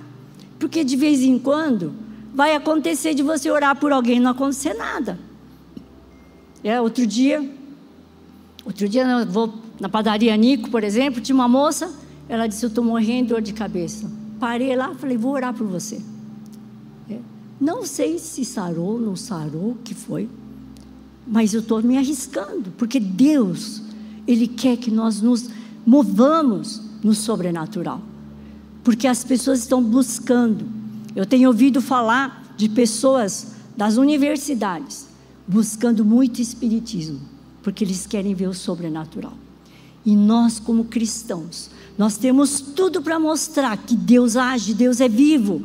Porque 0.56 0.84
de 0.84 0.94
vez 0.94 1.20
em 1.20 1.36
quando 1.36 1.92
vai 2.32 2.54
acontecer 2.54 3.12
de 3.12 3.24
você 3.24 3.50
orar 3.50 3.74
por 3.74 3.90
alguém 3.90 4.18
e 4.18 4.20
não 4.20 4.30
acontecer 4.30 4.72
nada. 4.74 5.18
É, 6.62 6.80
outro 6.80 7.04
dia, 7.04 7.44
outro 8.64 8.88
dia 8.88 9.02
eu 9.02 9.26
vou 9.26 9.52
na 9.80 9.88
padaria 9.88 10.36
Nico, 10.36 10.70
por 10.70 10.84
exemplo, 10.84 11.20
tinha 11.20 11.34
uma 11.34 11.48
moça, 11.48 11.92
ela 12.28 12.46
disse, 12.46 12.64
eu 12.64 12.68
estou 12.68 12.84
morrendo 12.84 13.26
de 13.26 13.28
dor 13.30 13.42
de 13.42 13.52
cabeça. 13.52 14.08
Parei 14.38 14.76
lá, 14.76 14.94
falei, 14.94 15.16
vou 15.16 15.32
orar 15.32 15.52
por 15.52 15.66
você. 15.66 16.00
Não 17.60 17.84
sei 17.84 18.20
se 18.20 18.44
sarou, 18.44 18.96
não 18.96 19.16
sarou, 19.16 19.70
o 19.70 19.78
que 19.82 19.92
foi, 19.92 20.28
mas 21.26 21.54
eu 21.54 21.60
estou 21.60 21.82
me 21.82 21.96
arriscando, 21.96 22.72
porque 22.76 23.00
Deus, 23.00 23.82
Ele 24.26 24.46
quer 24.46 24.76
que 24.76 24.90
nós 24.90 25.20
nos 25.20 25.48
movamos 25.86 26.80
no 27.02 27.14
sobrenatural, 27.14 28.00
porque 28.82 29.06
as 29.06 29.24
pessoas 29.24 29.60
estão 29.60 29.82
buscando. 29.82 30.66
Eu 31.14 31.24
tenho 31.24 31.48
ouvido 31.48 31.80
falar 31.80 32.54
de 32.56 32.68
pessoas 32.68 33.54
das 33.76 33.96
universidades 33.96 35.06
buscando 35.46 36.04
muito 36.04 36.40
espiritismo, 36.40 37.20
porque 37.62 37.84
eles 37.84 38.06
querem 38.06 38.34
ver 38.34 38.48
o 38.48 38.54
sobrenatural. 38.54 39.34
E 40.04 40.14
nós, 40.14 40.58
como 40.58 40.84
cristãos, 40.84 41.70
nós 41.96 42.16
temos 42.16 42.60
tudo 42.60 43.00
para 43.00 43.18
mostrar 43.18 43.76
que 43.76 43.96
Deus 43.96 44.36
age, 44.36 44.74
Deus 44.74 45.00
é 45.00 45.08
vivo. 45.08 45.62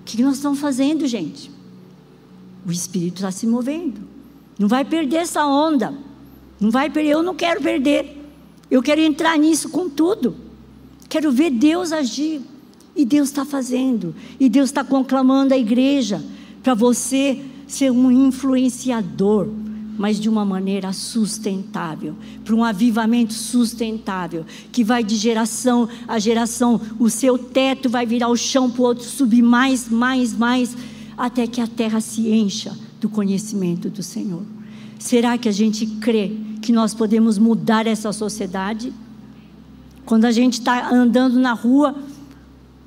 O 0.00 0.04
que 0.04 0.22
nós 0.22 0.36
estamos 0.36 0.58
fazendo, 0.58 1.06
gente? 1.06 1.50
O 2.66 2.70
Espírito 2.70 3.16
está 3.16 3.30
se 3.30 3.46
movendo. 3.46 4.09
Não 4.60 4.68
vai 4.68 4.84
perder 4.84 5.16
essa 5.16 5.42
onda. 5.46 5.94
Não 6.60 6.70
vai 6.70 6.90
perder. 6.90 7.12
Eu 7.12 7.22
não 7.22 7.34
quero 7.34 7.62
perder. 7.62 8.14
Eu 8.70 8.82
quero 8.82 9.00
entrar 9.00 9.38
nisso 9.38 9.70
com 9.70 9.88
tudo. 9.88 10.36
Quero 11.08 11.32
ver 11.32 11.50
Deus 11.50 11.92
agir. 11.92 12.42
E 12.94 13.06
Deus 13.06 13.30
está 13.30 13.46
fazendo. 13.46 14.14
E 14.38 14.50
Deus 14.50 14.68
está 14.68 14.84
conclamando 14.84 15.54
a 15.54 15.56
igreja 15.56 16.22
para 16.62 16.74
você 16.74 17.40
ser 17.66 17.90
um 17.90 18.10
influenciador 18.10 19.48
mas 19.96 20.18
de 20.18 20.30
uma 20.30 20.46
maneira 20.46 20.94
sustentável, 20.94 22.14
para 22.42 22.54
um 22.54 22.64
avivamento 22.64 23.34
sustentável, 23.34 24.46
que 24.72 24.82
vai 24.82 25.04
de 25.04 25.14
geração 25.14 25.90
a 26.08 26.18
geração, 26.18 26.80
o 26.98 27.10
seu 27.10 27.36
teto 27.36 27.90
vai 27.90 28.06
virar 28.06 28.28
o 28.28 28.36
chão 28.36 28.70
para 28.70 28.80
o 28.80 28.84
outro 28.86 29.04
subir 29.04 29.42
mais, 29.42 29.90
mais, 29.90 30.32
mais, 30.32 30.74
até 31.18 31.46
que 31.46 31.60
a 31.60 31.66
terra 31.66 32.00
se 32.00 32.30
encha 32.30 32.74
do 33.00 33.08
conhecimento 33.08 33.88
do 33.88 34.02
Senhor. 34.02 34.42
Será 34.98 35.38
que 35.38 35.48
a 35.48 35.52
gente 35.52 35.86
crê 35.86 36.36
que 36.60 36.72
nós 36.72 36.92
podemos 36.92 37.38
mudar 37.38 37.86
essa 37.86 38.12
sociedade? 38.12 38.92
Quando 40.04 40.26
a 40.26 40.30
gente 40.30 40.54
está 40.54 40.90
andando 40.92 41.38
na 41.38 41.54
rua, 41.54 41.96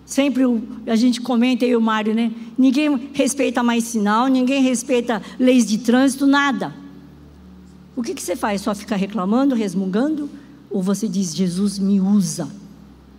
sempre 0.06 0.44
a 0.86 0.96
gente 0.96 1.20
comenta, 1.20 1.66
eu 1.66 1.72
e 1.72 1.76
o 1.76 1.82
Mário, 1.82 2.14
né? 2.14 2.32
Ninguém 2.58 3.10
respeita 3.14 3.64
mais 3.64 3.86
sinal, 3.86 4.28
ninguém 4.28 4.62
respeita 4.62 5.22
leis 5.40 5.66
de 5.66 5.80
trânsito, 5.80 6.28
nada. 6.28 6.74
O 7.96 8.04
que, 8.04 8.14
que 8.14 8.22
você 8.22 8.36
faz? 8.36 8.62
Só 8.62 8.76
ficar 8.76 8.96
reclamando, 8.96 9.56
resmungando? 9.56 10.30
Ou 10.70 10.82
você 10.82 11.08
diz: 11.08 11.36
Jesus 11.36 11.80
me 11.80 12.00
usa, 12.00 12.48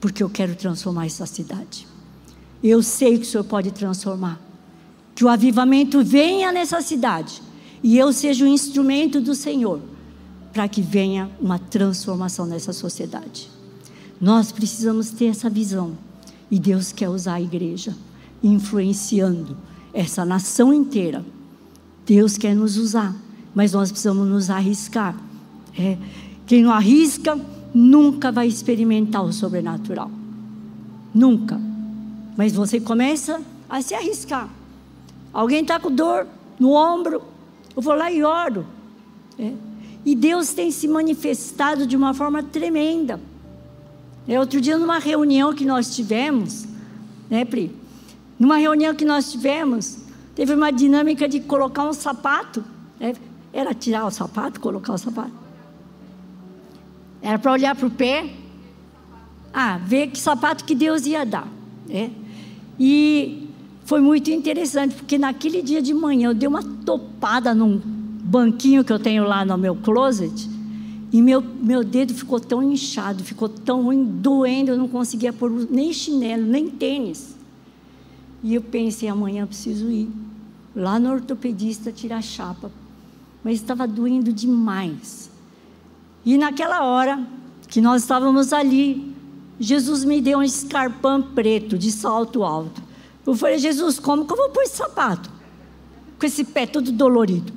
porque 0.01 0.23
eu 0.23 0.31
quero 0.31 0.55
transformar 0.55 1.07
essa 1.07 1.27
cidade? 1.27 1.87
Eu 2.63 2.83
sei 2.83 3.19
que 3.19 3.25
o 3.25 3.27
Senhor 3.27 3.45
pode 3.45 3.73
transformar. 3.73 4.41
Que 5.14 5.24
o 5.24 5.29
avivamento 5.29 6.03
venha 6.03 6.50
nessa 6.53 6.81
cidade 6.81 7.42
e 7.83 7.96
eu 7.98 8.12
seja 8.12 8.44
o 8.44 8.48
instrumento 8.48 9.20
do 9.20 9.35
Senhor 9.35 9.81
para 10.53 10.68
que 10.68 10.83
venha 10.83 11.31
uma 11.40 11.59
transformação 11.59 12.46
nessa 12.46 12.72
sociedade. 12.72 13.50
Nós 14.20 14.53
precisamos 14.53 15.11
ter 15.11 15.27
essa 15.27 15.50
visão 15.50 15.96
e 16.50 16.59
Deus 16.59 16.92
quer 16.92 17.09
usar 17.09 17.35
a 17.35 17.40
igreja 17.40 17.96
influenciando 18.42 19.57
essa 19.92 20.24
nação 20.24 20.72
inteira. 20.72 21.24
Deus 22.07 22.37
quer 22.37 22.55
nos 22.55 22.77
usar 22.77 23.14
mas 23.55 23.72
nós 23.72 23.90
precisamos 23.90 24.29
nos 24.29 24.50
arriscar. 24.50 25.14
É, 25.79 25.96
quem 26.46 26.62
não 26.62 26.72
arrisca 26.72 27.38
nunca 27.72 28.33
vai 28.33 28.48
experimentar 28.48 29.22
o 29.22 29.33
sobrenatural. 29.33 30.11
Nunca. 31.14 31.61
Mas 32.37 32.53
você 32.53 32.81
começa 32.81 33.40
a 33.70 33.81
se 33.81 33.94
arriscar. 33.94 34.48
Alguém 35.35 35.62
está 35.62 35.81
com 35.81 35.90
dor 35.90 36.29
no 36.61 36.70
ombro, 36.70 37.20
eu 37.75 37.83
vou 37.83 37.94
lá 37.94 38.11
e 38.11 38.23
oro. 38.23 38.64
É. 39.37 39.53
E 40.07 40.14
Deus 40.14 40.55
tem 40.55 40.70
se 40.70 40.87
manifestado 40.87 41.87
de 41.88 41.97
uma 41.97 42.14
forma 42.14 42.40
tremenda. 42.40 43.20
É, 44.29 44.38
outro 44.38 44.61
dia, 44.61 44.79
numa 44.79 44.99
reunião 44.99 45.53
que 45.53 45.64
nós 45.64 45.94
tivemos, 45.94 46.66
né, 47.29 47.44
Pri? 47.44 47.75
Numa 48.38 48.59
reunião 48.59 48.94
que 48.94 49.05
nós 49.05 49.33
tivemos, 49.33 49.99
teve 50.37 50.55
uma 50.55 50.70
dinâmica 50.70 51.29
de 51.29 51.40
colocar 51.40 51.83
um 51.83 51.92
sapato. 51.92 52.64
É, 53.01 53.14
era 53.53 53.75
tirar 53.75 54.07
o 54.07 54.11
sapato, 54.11 54.61
colocar 54.61 54.92
o 54.92 54.99
sapato. 54.99 55.33
Era 57.20 57.38
para 57.38 57.53
olhar 57.53 57.75
para 57.75 57.87
o 57.87 57.90
pé. 57.90 58.31
Ah, 59.53 59.79
ver 59.79 60.09
que 60.09 60.18
sapato 60.18 60.64
que 60.64 60.75
Deus 60.75 61.07
ia 61.07 61.25
dar. 61.25 61.49
Né? 61.88 62.11
E 62.79 63.44
foi 63.85 64.01
muito 64.01 64.31
interessante, 64.31 64.94
porque 64.94 65.18
naquele 65.18 65.62
dia 65.62 65.83
de 65.83 65.92
manhã 65.92 66.31
eu 66.31 66.35
dei 66.35 66.49
uma 66.49 66.62
topada 66.62 67.55
num 67.55 67.81
banquinho 68.25 68.83
que 68.83 68.92
eu 68.92 68.99
tenho 68.99 69.25
lá 69.25 69.44
no 69.44 69.59
meu 69.59 69.77
closet. 69.77 70.51
E 71.12 71.23
meu, 71.23 71.40
meu 71.40 71.85
dedo 71.85 72.12
ficou 72.12 72.40
tão 72.40 72.62
inchado, 72.62 73.23
ficou 73.23 73.49
tão 73.49 73.85
ruim, 73.85 74.05
doendo, 74.05 74.73
eu 74.73 74.79
não 74.79 74.88
conseguia 74.88 75.33
pôr 75.33 75.51
nem 75.70 75.92
chinelo, 75.92 76.44
nem 76.44 76.68
tênis. 76.68 77.37
E 78.42 78.55
eu 78.55 78.62
pensei, 78.62 79.09
amanhã 79.09 79.42
eu 79.42 79.47
preciso 79.47 79.90
ir 79.90 80.09
lá 80.75 80.99
no 80.99 81.12
ortopedista 81.12 81.92
tirar 81.92 82.23
chapa, 82.23 82.70
mas 83.44 83.55
estava 83.55 83.87
doendo 83.87 84.33
demais. 84.33 85.31
E 86.25 86.37
naquela 86.37 86.85
hora 86.85 87.25
que 87.68 87.81
nós 87.81 88.03
estávamos 88.03 88.53
ali, 88.53 89.14
Jesus 89.61 90.05
me 90.05 90.20
deu 90.20 90.38
um 90.38 90.42
escarpão 90.42 91.23
preto 91.23 91.79
de 91.79 91.92
salto 91.92 92.42
alto. 92.42 92.83
Eu 93.27 93.35
falei, 93.35 93.59
Jesus, 93.59 93.99
como 93.99 94.27
que 94.27 94.33
eu 94.33 94.37
vou 94.37 94.51
pôr 94.51 94.63
esse 94.63 94.77
sapato? 94.77 95.31
Com 96.19 96.27
esse 96.27 96.45
pé 96.45 96.67
todo 96.67 96.93
dolorido. 96.93 97.53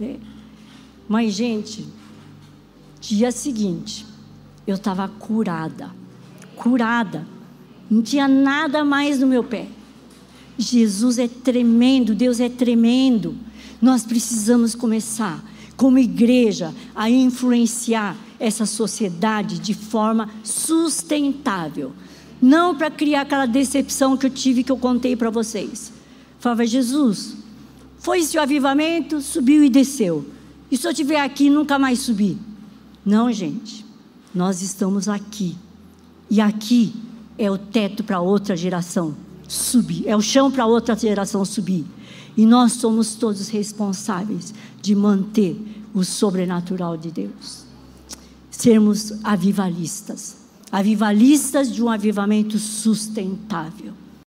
É. 0.00 0.16
Mas, 1.08 1.34
gente, 1.34 1.88
dia 3.00 3.32
seguinte, 3.32 4.06
eu 4.66 4.76
estava 4.76 5.08
curada. 5.08 5.90
Curada. 6.54 7.26
Não 7.90 8.02
tinha 8.02 8.28
nada 8.28 8.84
mais 8.84 9.18
no 9.18 9.26
meu 9.26 9.42
pé. 9.42 9.66
Jesus 10.58 11.18
é 11.18 11.28
tremendo, 11.28 12.14
Deus 12.14 12.40
é 12.40 12.48
tremendo. 12.48 13.36
Nós 13.80 14.04
precisamos 14.04 14.74
começar, 14.74 15.42
como 15.76 15.98
igreja, 15.98 16.74
a 16.94 17.08
influenciar 17.08 18.16
essa 18.38 18.66
sociedade 18.66 19.58
de 19.58 19.72
forma 19.72 20.28
sustentável. 20.42 21.92
Não 22.40 22.76
para 22.76 22.90
criar 22.90 23.22
aquela 23.22 23.46
decepção 23.46 24.16
que 24.16 24.26
eu 24.26 24.30
tive, 24.30 24.62
que 24.62 24.70
eu 24.70 24.76
contei 24.78 25.16
para 25.16 25.30
vocês. 25.30 25.92
Falava, 26.38 26.64
Jesus, 26.64 27.36
foi 27.98 28.20
esse 28.20 28.38
o 28.38 28.40
avivamento, 28.40 29.20
subiu 29.20 29.64
e 29.64 29.68
desceu. 29.68 30.24
E 30.70 30.76
se 30.76 30.86
eu 30.86 30.92
estiver 30.92 31.20
aqui, 31.20 31.50
nunca 31.50 31.78
mais 31.78 31.98
subir? 32.00 32.38
Não, 33.04 33.32
gente. 33.32 33.84
Nós 34.34 34.62
estamos 34.62 35.08
aqui. 35.08 35.56
E 36.30 36.40
aqui 36.40 36.92
é 37.36 37.50
o 37.50 37.58
teto 37.58 38.04
para 38.04 38.20
outra 38.20 38.56
geração 38.56 39.16
subir, 39.48 40.06
é 40.06 40.14
o 40.14 40.20
chão 40.20 40.50
para 40.50 40.66
outra 40.66 40.94
geração 40.94 41.44
subir. 41.44 41.84
E 42.36 42.44
nós 42.44 42.72
somos 42.72 43.14
todos 43.14 43.48
responsáveis 43.48 44.54
de 44.80 44.94
manter 44.94 45.60
o 45.94 46.04
sobrenatural 46.04 46.96
de 46.96 47.10
Deus. 47.10 47.64
Sermos 48.50 49.12
avivalistas 49.24 50.37
avivalistas 50.70 51.72
de 51.72 51.82
um 51.82 51.88
avivamento 51.88 52.58
sustentável. 52.58 53.92